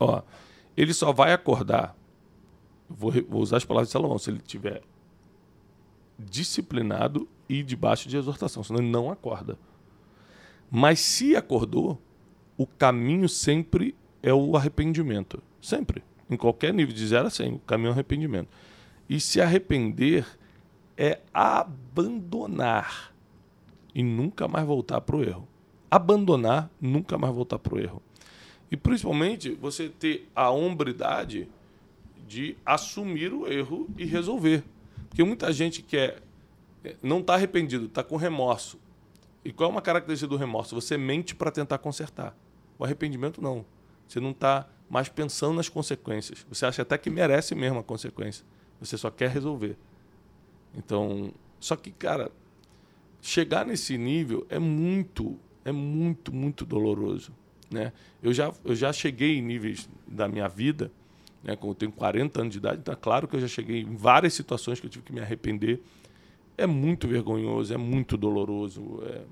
Ó, 0.00 0.22
ele 0.76 0.94
só 0.94 1.12
vai 1.12 1.32
acordar. 1.32 1.94
Vou, 2.88 3.12
vou 3.28 3.42
usar 3.42 3.58
as 3.58 3.64
palavras 3.64 3.88
de 3.88 3.92
Salomão. 3.92 4.18
Se 4.18 4.30
ele 4.30 4.40
tiver 4.44 4.80
disciplinado 6.18 7.28
e 7.48 7.62
debaixo 7.62 8.08
de 8.08 8.16
exortação, 8.16 8.62
senão 8.62 8.80
ele 8.80 8.90
não 8.90 9.10
acorda. 9.10 9.58
Mas 10.70 11.00
se 11.00 11.36
acordou, 11.36 12.00
o 12.56 12.66
caminho 12.66 13.28
sempre 13.28 13.94
é 14.22 14.32
o 14.32 14.56
arrependimento. 14.56 15.42
Sempre. 15.60 16.02
Em 16.28 16.36
qualquer 16.36 16.74
nível, 16.74 16.94
de 16.94 17.06
0 17.06 17.28
a 17.28 17.30
100, 17.30 17.54
o 17.54 17.58
caminho 17.60 17.88
é 17.88 17.90
o 17.90 17.92
arrependimento. 17.92 18.48
E 19.08 19.20
se 19.20 19.40
arrepender 19.40 20.26
é 20.96 21.20
abandonar 21.32 23.14
e 23.94 24.02
nunca 24.02 24.48
mais 24.48 24.66
voltar 24.66 25.00
para 25.00 25.16
o 25.16 25.22
erro. 25.22 25.48
Abandonar, 25.90 26.70
nunca 26.80 27.16
mais 27.16 27.34
voltar 27.34 27.58
para 27.58 27.74
o 27.74 27.78
erro. 27.78 28.02
E 28.70 28.76
principalmente 28.76 29.50
você 29.50 29.88
ter 29.88 30.28
a 30.34 30.50
hombridade 30.50 31.48
de 32.26 32.56
assumir 32.66 33.32
o 33.32 33.46
erro 33.46 33.88
e 33.96 34.04
resolver. 34.04 34.64
Porque 35.08 35.22
muita 35.22 35.52
gente 35.52 35.82
quer 35.82 36.22
não 37.02 37.20
está 37.20 37.34
arrependido, 37.34 37.86
está 37.86 38.02
com 38.02 38.16
remorso. 38.16 38.78
E 39.46 39.52
qual 39.52 39.70
é 39.70 39.72
uma 39.72 39.80
característica 39.80 40.28
do 40.28 40.36
remorso? 40.36 40.74
Você 40.74 40.98
mente 40.98 41.32
para 41.32 41.52
tentar 41.52 41.78
consertar. 41.78 42.36
O 42.76 42.84
arrependimento 42.84 43.40
não. 43.40 43.64
Você 44.08 44.18
não 44.18 44.32
está 44.32 44.68
mais 44.90 45.08
pensando 45.08 45.54
nas 45.54 45.68
consequências. 45.68 46.44
Você 46.48 46.66
acha 46.66 46.82
até 46.82 46.98
que 46.98 47.08
merece 47.08 47.54
mesmo 47.54 47.78
a 47.78 47.84
consequência. 47.84 48.44
Você 48.80 48.98
só 48.98 49.08
quer 49.08 49.30
resolver. 49.30 49.76
Então, 50.76 51.32
só 51.60 51.76
que, 51.76 51.92
cara, 51.92 52.32
chegar 53.22 53.64
nesse 53.64 53.96
nível 53.96 54.44
é 54.48 54.58
muito, 54.58 55.38
é 55.64 55.70
muito, 55.70 56.34
muito 56.34 56.64
doloroso. 56.66 57.32
Né? 57.70 57.92
Eu, 58.20 58.32
já, 58.32 58.52
eu 58.64 58.74
já 58.74 58.92
cheguei 58.92 59.38
em 59.38 59.42
níveis 59.42 59.88
da 60.08 60.26
minha 60.26 60.48
vida, 60.48 60.90
né? 61.44 61.56
eu 61.60 61.74
tenho 61.76 61.92
40 61.92 62.40
anos 62.40 62.52
de 62.52 62.58
idade, 62.58 62.80
então 62.80 62.92
é 62.92 62.96
claro 62.96 63.28
que 63.28 63.36
eu 63.36 63.40
já 63.40 63.48
cheguei 63.48 63.82
em 63.82 63.94
várias 63.94 64.34
situações 64.34 64.80
que 64.80 64.86
eu 64.86 64.90
tive 64.90 65.04
que 65.04 65.12
me 65.12 65.20
arrepender. 65.20 65.80
É 66.58 66.66
muito 66.66 67.06
vergonhoso, 67.06 67.72
é 67.72 67.76
muito 67.76 68.16
doloroso. 68.16 69.02
é- 69.04 69.24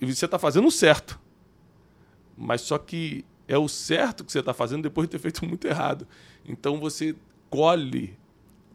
E 0.00 0.04
você 0.06 0.26
está 0.26 0.38
fazendo 0.38 0.68
o 0.68 0.70
certo. 0.70 1.18
Mas 2.36 2.60
só 2.60 2.76
que 2.76 3.24
é 3.48 3.56
o 3.56 3.66
certo 3.68 4.24
que 4.24 4.30
você 4.30 4.40
está 4.40 4.52
fazendo 4.52 4.82
depois 4.82 5.08
de 5.08 5.12
ter 5.12 5.18
feito 5.18 5.44
muito 5.44 5.66
errado. 5.66 6.06
Então 6.44 6.78
você 6.78 7.14
colhe 7.48 8.16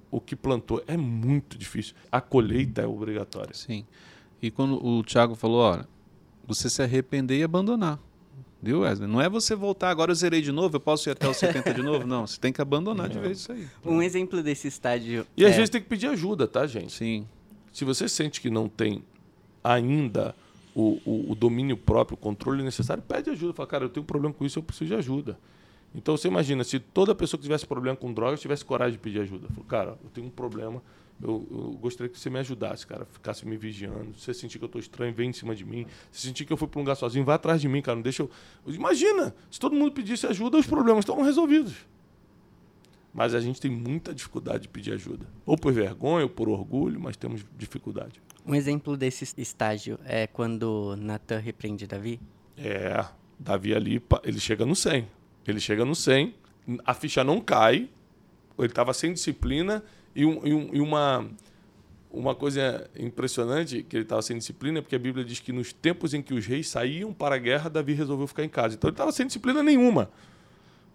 o 0.10 0.19
que 0.19 0.36
plantou. 0.36 0.84
É 0.88 0.97
muito 0.97 1.58
difícil. 1.58 1.95
A 2.12 2.19
colheita 2.19 2.81
é 2.81 2.88
obrigatória. 2.88 3.53
Sim. 3.53 3.86
E 4.41 4.49
quando 4.49 4.84
o 4.84 5.03
Thiago 5.03 5.36
falou, 5.36 5.60
olha, 5.60 5.88
você 6.47 6.69
se 6.69 6.81
arrepender 6.81 7.39
e 7.39 7.43
abandonar. 7.43 7.99
Viu, 8.62 8.81
Wesley? 8.81 9.08
Não 9.08 9.21
é 9.21 9.29
você 9.29 9.55
voltar, 9.55 9.89
agora 9.89 10.12
eu 10.12 10.15
zerei 10.15 10.41
de 10.41 10.51
novo, 10.51 10.77
eu 10.77 10.79
posso 10.79 11.08
ir 11.08 11.12
até 11.12 11.29
os 11.29 11.38
70 11.38 11.73
de 11.73 11.84
novo? 11.84 12.08
Não, 12.08 12.25
você 12.25 12.39
tem 12.39 12.51
que 12.51 12.62
abandonar 12.62 13.08
de 13.08 13.19
vez 13.19 13.39
isso 13.39 13.51
aí. 13.51 13.67
Um 13.86 14.01
exemplo 14.01 14.41
desse 14.41 14.67
estágio. 14.67 15.25
E 15.38 15.45
às 15.45 15.53
é, 15.53 15.55
vezes 15.55 15.69
tem 15.69 15.81
que 15.81 15.88
pedir 15.88 16.08
ajuda, 16.08 16.47
tá, 16.47 16.65
gente? 16.65 16.91
Sim. 16.91 17.27
Se 17.76 17.84
você 17.84 18.08
sente 18.08 18.40
que 18.40 18.50
não 18.50 18.70
tem 18.70 19.04
ainda 19.62 20.34
o, 20.74 20.98
o, 21.06 21.32
o 21.34 21.36
domínio 21.36 21.76
próprio, 21.76 22.16
o 22.16 22.18
controle 22.18 22.64
necessário, 22.64 23.04
pede 23.04 23.30
ajuda. 23.30 23.54
Fala, 23.54 23.68
cara, 23.68 23.84
eu 23.84 23.90
tenho 23.90 24.06
um 24.06 24.08
problema 24.08 24.34
com 24.34 24.46
isso, 24.46 24.58
eu 24.58 24.64
preciso 24.64 24.86
de 24.86 24.96
ajuda. 24.96 25.38
Então 25.94 26.16
você 26.16 26.30
imagina, 26.30 26.64
se 26.64 26.80
toda 26.80 27.14
pessoa 27.14 27.38
que 27.38 27.44
tivesse 27.44 27.68
problema 27.68 27.98
com 27.98 28.14
drogas 28.14 28.40
tivesse 28.40 28.64
coragem 28.64 28.94
de 28.94 29.00
pedir 29.00 29.20
ajuda. 29.20 29.50
Fala, 29.50 29.68
cara, 29.68 30.00
eu 30.02 30.10
tenho 30.10 30.28
um 30.28 30.30
problema, 30.30 30.82
eu, 31.22 31.46
eu 31.52 31.78
gostaria 31.82 32.10
que 32.10 32.18
você 32.18 32.30
me 32.30 32.40
ajudasse, 32.40 32.88
cara, 32.88 33.04
ficasse 33.12 33.46
me 33.46 33.58
vigiando. 33.58 34.18
Se 34.18 34.22
você 34.22 34.34
sentir 34.34 34.58
que 34.58 34.64
eu 34.64 34.68
estou 34.68 34.80
estranho, 34.80 35.14
vem 35.14 35.32
em 35.32 35.34
cima 35.34 35.54
de 35.54 35.66
mim. 35.66 35.86
Se 36.14 36.26
sentir 36.28 36.46
que 36.46 36.54
eu 36.54 36.58
fui 36.58 36.70
para 36.70 36.80
um 36.80 36.84
lugar 36.84 36.96
sozinho, 36.96 37.26
vai 37.26 37.36
atrás 37.36 37.60
de 37.60 37.68
mim, 37.68 37.82
cara, 37.82 37.98
não 37.98 38.04
deixa 38.04 38.24
eu... 38.24 38.30
Imagina, 38.68 39.36
se 39.52 39.60
todo 39.60 39.76
mundo 39.76 39.92
pedisse 39.92 40.26
ajuda, 40.26 40.58
os 40.58 40.66
problemas 40.66 41.02
estão 41.02 41.22
resolvidos. 41.22 41.76
Mas 43.17 43.34
a 43.34 43.39
gente 43.39 43.62
tem 43.62 43.71
muita 43.71 44.13
dificuldade 44.13 44.63
de 44.63 44.67
pedir 44.67 44.91
ajuda. 44.91 45.25
Ou 45.45 45.58
por 45.58 45.71
vergonha, 45.71 46.23
ou 46.25 46.30
por 46.30 46.49
orgulho, 46.49 46.99
mas 46.99 47.15
temos 47.15 47.45
dificuldade. 47.58 48.21
Um 48.45 48.54
exemplo 48.54 48.97
desse 48.97 49.23
estágio 49.41 49.97
é 50.04 50.28
quando 50.28 50.97
Natan 50.97 51.38
repreende 51.39 51.88
Davi. 51.88 52.19
É, 52.58 53.06
Davi 53.39 53.73
ali, 53.73 54.04
ele 54.21 54.38
chega 54.38 54.65
no 54.65 54.75
100. 54.75 55.08
Ele 55.47 55.62
chega 55.62 55.86
no 55.86 55.95
100, 55.95 56.36
a 56.84 56.93
ficha 56.93 57.23
não 57.23 57.39
cai, 57.39 57.88
ele 58.60 58.67
estava 58.67 58.93
sem 58.93 59.13
disciplina 59.13 59.82
e, 60.13 60.25
um- 60.25 60.45
e 60.45 60.54
um- 60.54 60.69
e 60.73 60.82
uma, 60.82 61.25
uma 62.12 62.36
coisa 62.36 62.89
impressionante 62.99 63.82
que 63.84 63.95
ele 63.95 64.04
estava 64.04 64.21
sem 64.21 64.38
disciplina 64.38 64.80
é 64.80 64.82
porque 64.82 64.95
a 64.95 64.99
Bíblia 64.99 65.23
diz 65.23 65.39
que 65.39 65.54
nos 65.54 65.71
tempos 65.71 66.13
em 66.13 66.21
que 66.21 66.34
os 66.34 66.45
reis 66.45 66.67
saíam 66.67 67.13
para 67.13 67.36
a 67.36 67.38
guerra, 67.38 67.69
Davi 67.69 67.93
resolveu 67.93 68.28
ficar 68.28 68.43
em 68.43 68.49
casa. 68.49 68.75
Então 68.75 68.89
ele 68.89 68.93
estava 68.93 69.12
sem 69.13 69.25
disciplina 69.25 69.63
nenhuma. 69.63 70.10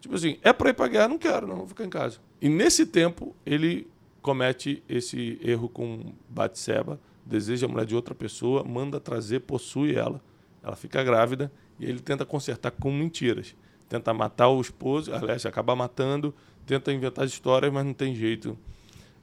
Tipo 0.01 0.15
assim, 0.15 0.39
é 0.43 0.53
para 0.53 0.71
ir 0.71 0.75
para 0.75 0.89
guerra, 0.89 1.09
não 1.09 1.19
quero, 1.19 1.47
não, 1.47 1.57
vou 1.57 1.69
ficar 1.69 1.85
em 1.85 1.91
casa. 1.91 2.19
E 2.41 2.49
nesse 2.49 2.87
tempo, 2.87 3.35
ele 3.45 3.87
comete 4.23 4.83
esse 4.89 5.39
erro 5.43 5.69
com 5.69 6.13
Batseba, 6.29 6.99
deseja 7.25 7.67
a 7.67 7.69
mulher 7.69 7.87
de 7.87 7.95
outra 7.95 8.15
pessoa, 8.15 8.65
manda 8.65 8.99
trazer, 8.99 9.41
possui 9.41 9.95
ela. 9.95 10.21
Ela 10.63 10.77
fica 10.77 11.03
grávida 11.03 11.51
e 11.79 11.85
ele 11.85 12.01
tenta 12.01 12.25
consertar 12.25 12.71
com 12.71 12.93
mentiras. 12.93 13.55
Tenta 13.89 14.15
matar 14.15 14.49
o 14.49 14.61
esposo, 14.61 15.13
aliás, 15.13 15.45
acaba 15.45 15.75
matando, 15.75 16.35
tenta 16.65 16.93
inventar 16.93 17.27
histórias, 17.27 17.73
mas 17.73 17.85
não 17.85 17.93
tem 17.93 18.15
jeito. 18.15 18.57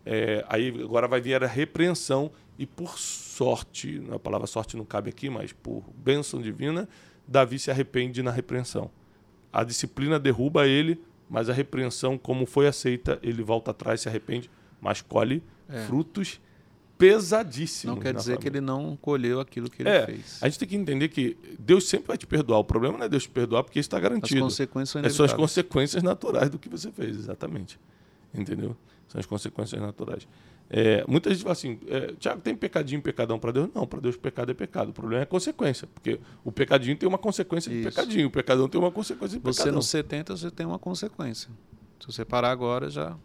É, 0.05 0.45
aí 0.47 0.69
agora 0.69 1.07
vai 1.07 1.19
vir 1.19 1.43
a 1.43 1.47
repreensão 1.47 2.31
e 2.57 2.65
por 2.65 2.97
sorte, 2.97 4.01
a 4.11 4.17
palavra 4.17 4.47
sorte 4.47 4.75
não 4.75 4.85
cabe 4.85 5.09
aqui, 5.09 5.29
mas 5.29 5.53
por 5.53 5.83
bênção 5.95 6.41
divina, 6.41 6.87
Davi 7.27 7.59
se 7.59 7.69
arrepende 7.69 8.23
na 8.23 8.31
repreensão. 8.31 8.89
A 9.51 9.63
disciplina 9.63 10.19
derruba 10.19 10.67
ele, 10.67 11.01
mas 11.29 11.49
a 11.49 11.53
repreensão, 11.53 12.17
como 12.17 12.45
foi 12.45 12.67
aceita, 12.67 13.19
ele 13.23 13.41
volta 13.43 13.71
atrás, 13.71 14.01
se 14.01 14.10
arrepende, 14.10 14.49
mas 14.81 15.01
colhe 15.01 15.41
É. 15.69 15.81
frutos 15.86 16.39
pesadíssimos. 16.97 17.95
Não 17.95 18.01
quer 18.01 18.13
dizer 18.13 18.38
que 18.38 18.43
família. 18.45 18.57
ele 18.57 18.65
não 18.65 18.95
colheu 18.97 19.39
aquilo 19.39 19.69
que 19.69 19.81
ele 19.83 19.89
É, 19.89 20.05
fez. 20.07 20.39
a 20.41 20.49
gente 20.49 20.60
tem 20.60 20.67
que 20.67 20.75
entender 20.75 21.10
que 21.10 21.38
Deus 21.60 21.88
sempre 21.88 22.07
vai 22.07 22.17
te 22.17 22.25
perdoar. 22.25 22.60
O 22.60 22.63
problema 22.63 22.97
não 22.97 23.05
é 23.05 23.10
Deus 23.10 23.23
te 23.23 23.29
perdoar 23.29 23.63
porque 23.63 23.79
isso 23.79 23.88
está 23.88 23.97
As 23.97 24.03
garantido. 24.03 24.41
consequências 24.41 24.89
são 24.89 25.01
É 25.01 25.10
são 25.10 25.25
as 25.25 25.33
consequências 25.33 26.01
naturais 26.03 26.49
do 26.49 26.57
que 26.57 26.67
você 26.67 26.91
fez, 26.91 27.15
exatamente. 27.17 27.79
Entendeu? 28.33 28.75
São 29.07 29.19
as 29.19 29.25
consequências 29.25 29.79
naturais. 29.81 30.27
É, 30.69 31.06
muita 31.08 31.30
gente 31.30 31.41
fala 31.43 31.53
assim, 31.53 31.80
é, 31.88 32.13
Tiago, 32.19 32.41
tem 32.41 32.53
pecadinho, 32.56 33.01
pecadão 33.01 33.39
para 33.39 33.51
Deus? 33.51 33.69
Não, 33.73 33.88
para 33.88 34.01
Deus 34.01 34.17
pecado 34.17 34.51
é 34.51 34.53
pecado. 34.53 34.89
O 34.89 34.93
problema 34.93 35.21
é 35.21 35.23
a 35.23 35.25
consequência, 35.25 35.88
porque 35.93 36.19
o 36.43 36.51
pecadinho 36.51 36.97
tem 36.97 37.08
uma 37.08 37.17
consequência 37.17 37.71
de 37.71 37.80
Isso. 37.80 37.89
pecadinho, 37.89 38.27
o 38.27 38.32
pecadão 38.32 38.67
tem 38.67 38.80
uma 38.80 38.91
consequência 38.91 39.38
de 39.38 39.43
Você 39.45 39.60
pecadão. 39.60 39.75
nos 39.77 39.88
70 39.88 40.36
você 40.36 40.51
tem 40.51 40.65
uma 40.65 40.77
consequência. 40.80 41.49
Se 41.99 42.08
você 42.08 42.25
parar 42.25 42.51
agora, 42.51 42.89
já. 42.89 43.15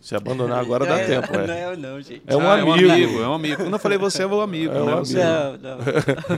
Se 0.00 0.14
abandonar 0.14 0.58
agora 0.58 0.86
dá 0.86 0.98
é, 0.98 1.06
tempo, 1.06 1.30
Não 1.32 1.40
é. 1.40 1.72
é, 1.72 1.76
não, 1.76 2.00
gente. 2.00 2.22
É 2.26 2.34
um 2.36 2.40
Ah, 2.48 2.54
amigo. 2.54 3.20
É 3.20 3.28
um 3.28 3.34
amigo. 3.34 3.56
Quando 3.62 3.72
eu 3.74 3.78
falei 3.78 3.98
você, 3.98 4.22
é 4.22 4.26
o 4.26 4.40
amigo. 4.40 4.72
É 4.72 4.82
um 4.82 4.86
né? 4.86 4.92
amigo. 4.92 5.04
Você- 5.06 5.22
Não, 5.22 5.58
não. 5.58 5.78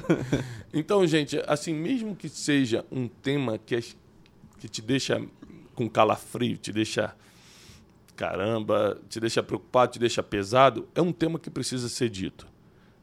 Então, 0.74 1.06
gente, 1.06 1.40
assim, 1.46 1.72
mesmo 1.74 2.16
que 2.16 2.28
seja 2.28 2.85
um 2.90 3.06
tema 3.06 3.58
que, 3.58 3.76
é- 3.76 3.82
que 4.58 4.68
te 4.68 4.80
deixa 4.82 5.20
com 5.74 5.88
calafrio, 5.88 6.56
te 6.56 6.72
deixa 6.72 7.14
caramba, 8.22 9.00
te 9.08 9.18
deixa 9.18 9.42
preocupado, 9.42 9.90
te 9.90 9.98
deixa 9.98 10.22
pesado, 10.22 10.88
é 10.94 11.02
um 11.02 11.12
tema 11.12 11.40
que 11.40 11.50
precisa 11.50 11.88
ser 11.88 12.08
dito, 12.08 12.46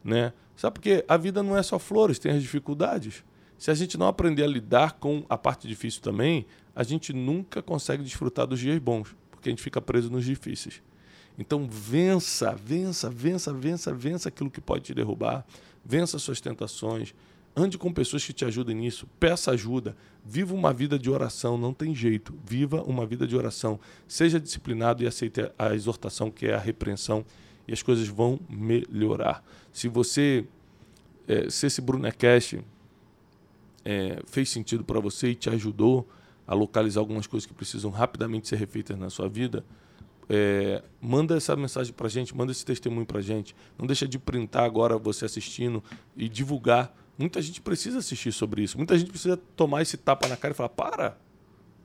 né? 0.01 0.31
Sabe 0.55 0.75
porque 0.75 1.03
a 1.09 1.17
vida 1.17 1.43
não 1.43 1.57
é 1.57 1.61
só 1.61 1.77
flores, 1.77 2.17
tem 2.17 2.31
as 2.31 2.41
dificuldades. 2.41 3.25
Se 3.57 3.69
a 3.69 3.73
gente 3.73 3.97
não 3.97 4.07
aprender 4.07 4.43
a 4.45 4.47
lidar 4.47 4.93
com 4.93 5.25
a 5.27 5.37
parte 5.37 5.67
difícil 5.67 6.01
também, 6.01 6.45
a 6.73 6.83
gente 6.83 7.11
nunca 7.11 7.61
consegue 7.61 8.01
desfrutar 8.01 8.47
dos 8.47 8.61
dias 8.61 8.79
bons, 8.79 9.13
porque 9.29 9.49
a 9.49 9.51
gente 9.51 9.61
fica 9.61 9.81
preso 9.81 10.09
nos 10.09 10.23
difíceis. 10.23 10.81
Então 11.37 11.67
vença, 11.69 12.55
vença, 12.55 13.09
vença, 13.09 13.51
vença, 13.51 13.93
vença 13.93 14.29
aquilo 14.29 14.49
que 14.49 14.61
pode 14.61 14.85
te 14.85 14.93
derrubar, 14.93 15.45
vença 15.83 16.17
suas 16.17 16.39
tentações, 16.39 17.13
Ande 17.59 17.77
com 17.77 17.91
pessoas 17.91 18.25
que 18.25 18.31
te 18.31 18.45
ajudem 18.45 18.73
nisso. 18.73 19.05
Peça 19.19 19.51
ajuda. 19.51 19.97
Viva 20.23 20.55
uma 20.55 20.71
vida 20.71 20.97
de 20.97 21.09
oração. 21.09 21.57
Não 21.57 21.73
tem 21.73 21.93
jeito. 21.93 22.33
Viva 22.45 22.81
uma 22.83 23.05
vida 23.05 23.27
de 23.27 23.35
oração. 23.35 23.77
Seja 24.07 24.39
disciplinado 24.39 25.03
e 25.03 25.07
aceite 25.07 25.51
a 25.59 25.75
exortação, 25.75 26.31
que 26.31 26.45
é 26.47 26.53
a 26.53 26.57
repreensão, 26.57 27.25
e 27.67 27.73
as 27.73 27.83
coisas 27.83 28.07
vão 28.07 28.39
melhorar. 28.49 29.43
Se 29.73 29.89
você. 29.89 30.45
É, 31.27 31.49
se 31.49 31.67
esse 31.67 31.81
Brunecast 31.81 32.63
é, 33.83 34.21
fez 34.25 34.49
sentido 34.49 34.83
para 34.85 34.99
você 35.01 35.31
e 35.31 35.35
te 35.35 35.49
ajudou 35.49 36.07
a 36.47 36.53
localizar 36.55 37.01
algumas 37.01 37.27
coisas 37.27 37.45
que 37.45 37.53
precisam 37.53 37.91
rapidamente 37.91 38.47
ser 38.47 38.55
refeitas 38.55 38.97
na 38.97 39.09
sua 39.09 39.27
vida, 39.27 39.65
é, 40.29 40.81
manda 41.01 41.35
essa 41.35 41.55
mensagem 41.55 41.93
para 41.93 42.07
gente, 42.07 42.35
manda 42.35 42.51
esse 42.51 42.65
testemunho 42.65 43.05
para 43.05 43.19
gente. 43.19 43.53
Não 43.77 43.85
deixa 43.85 44.07
de 44.07 44.17
printar 44.17 44.63
agora 44.63 44.97
você 44.97 45.25
assistindo 45.25 45.83
e 46.15 46.29
divulgar. 46.29 46.95
Muita 47.19 47.41
gente 47.41 47.59
precisa 47.59 47.99
assistir 47.99 48.31
sobre 48.31 48.63
isso. 48.63 48.77
Muita 48.77 48.97
gente 48.97 49.11
precisa 49.11 49.35
tomar 49.35 49.81
esse 49.81 49.97
tapa 49.97 50.25
na 50.29 50.37
cara 50.37 50.53
e 50.53 50.55
falar: 50.55 50.69
para, 50.69 51.17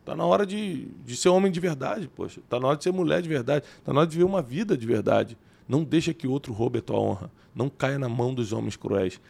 tá 0.04 0.14
na 0.14 0.24
hora 0.24 0.46
de, 0.46 0.86
de 1.04 1.16
ser 1.16 1.28
homem 1.28 1.50
de 1.50 1.58
verdade, 1.58 2.06
poxa. 2.06 2.40
Tá 2.48 2.60
na 2.60 2.68
hora 2.68 2.76
de 2.76 2.84
ser 2.84 2.92
mulher 2.92 3.20
de 3.20 3.28
verdade. 3.28 3.64
Tá 3.84 3.92
na 3.92 4.00
hora 4.00 4.08
de 4.08 4.16
viver 4.16 4.24
uma 4.24 4.40
vida 4.40 4.76
de 4.76 4.86
verdade. 4.86 5.36
Não 5.68 5.82
deixa 5.82 6.14
que 6.14 6.28
outro 6.28 6.52
roube 6.52 6.78
a 6.78 6.82
tua 6.82 7.00
honra. 7.00 7.32
Não 7.52 7.68
caia 7.68 7.98
na 7.98 8.08
mão 8.08 8.32
dos 8.32 8.52
homens 8.52 8.76
cruéis. 8.76 9.20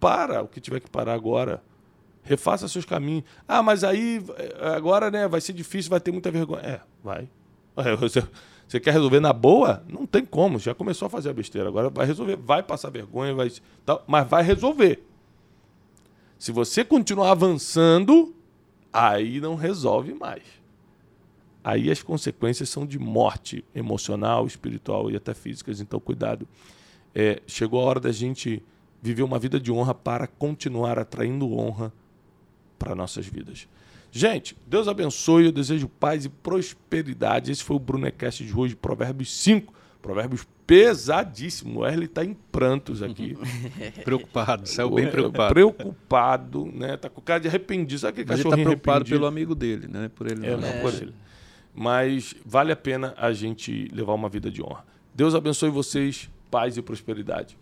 Para 0.00 0.42
o 0.42 0.48
que 0.48 0.60
tiver 0.60 0.80
que 0.80 0.90
parar 0.90 1.14
agora 1.14 1.62
refaça 2.24 2.66
seus 2.66 2.84
caminhos. 2.84 3.22
Ah, 3.46 3.62
mas 3.62 3.84
aí 3.84 4.24
agora 4.74 5.10
né, 5.10 5.28
vai 5.28 5.40
ser 5.40 5.52
difícil, 5.52 5.90
vai 5.90 6.00
ter 6.00 6.10
muita 6.10 6.30
vergonha. 6.32 6.62
É, 6.62 6.80
vai. 7.02 7.28
Você, 8.00 8.22
você 8.68 8.78
quer 8.78 8.92
resolver 8.92 9.18
na 9.18 9.32
boa? 9.32 9.82
Não 9.88 10.06
tem 10.06 10.24
como, 10.24 10.60
já 10.60 10.72
começou 10.74 11.06
a 11.06 11.10
fazer 11.10 11.30
a 11.30 11.32
besteira. 11.32 11.68
Agora 11.68 11.90
vai 11.90 12.06
resolver, 12.06 12.36
vai 12.36 12.62
passar 12.62 12.88
vergonha, 12.88 13.34
vai, 13.34 13.50
mas 14.06 14.28
vai 14.28 14.42
resolver. 14.42 15.04
Se 16.44 16.52
você 16.52 16.84
continuar 16.84 17.30
avançando, 17.30 18.34
aí 18.92 19.40
não 19.40 19.54
resolve 19.54 20.12
mais. 20.12 20.42
Aí 21.64 21.90
as 21.90 22.02
consequências 22.02 22.68
são 22.68 22.84
de 22.84 22.98
morte 22.98 23.64
emocional, 23.74 24.46
espiritual 24.46 25.10
e 25.10 25.16
até 25.16 25.32
físicas. 25.32 25.80
Então, 25.80 25.98
cuidado. 25.98 26.46
É, 27.14 27.40
chegou 27.46 27.80
a 27.80 27.84
hora 27.84 27.98
da 27.98 28.12
gente 28.12 28.62
viver 29.00 29.22
uma 29.22 29.38
vida 29.38 29.58
de 29.58 29.72
honra 29.72 29.94
para 29.94 30.26
continuar 30.26 30.98
atraindo 30.98 31.50
honra 31.50 31.90
para 32.78 32.94
nossas 32.94 33.24
vidas. 33.24 33.66
Gente, 34.12 34.54
Deus 34.66 34.86
abençoe, 34.86 35.46
eu 35.46 35.50
desejo 35.50 35.88
paz 35.88 36.26
e 36.26 36.28
prosperidade. 36.28 37.50
Esse 37.50 37.64
foi 37.64 37.76
o 37.76 37.80
Brunecast 37.80 38.44
de 38.44 38.54
hoje, 38.54 38.76
Provérbios 38.76 39.34
5. 39.34 39.72
Provérbios 40.02 40.46
pesadíssimo. 40.66 41.80
O 41.80 41.82
Wesley 41.82 42.06
está 42.06 42.24
em 42.24 42.34
prantos 42.34 43.02
aqui. 43.02 43.36
preocupado, 44.04 44.68
saiu 44.68 44.90
bem 44.90 45.10
preocupado. 45.10 45.52
Preocupado, 45.52 46.66
né? 46.66 46.96
Tá 46.96 47.08
com 47.08 47.20
cara 47.20 47.40
de 47.40 47.48
arrependido. 47.48 48.00
Sabe 48.00 48.22
aquele 48.22 48.28
Mas 48.28 48.40
ele 48.40 48.48
está 48.48 48.62
preocupado 48.62 49.04
pelo 49.04 49.26
amigo 49.26 49.54
dele, 49.54 49.88
né? 49.88 50.10
Por 50.14 50.30
ele. 50.30 50.46
É, 50.46 50.56
não, 50.56 50.68
é. 50.68 50.80
por 50.80 50.94
ele. 50.94 51.14
Mas 51.74 52.34
vale 52.44 52.72
a 52.72 52.76
pena 52.76 53.14
a 53.16 53.32
gente 53.32 53.88
levar 53.92 54.14
uma 54.14 54.28
vida 54.28 54.50
de 54.50 54.62
honra. 54.62 54.84
Deus 55.14 55.34
abençoe 55.34 55.70
vocês, 55.70 56.30
paz 56.50 56.76
e 56.76 56.82
prosperidade. 56.82 57.56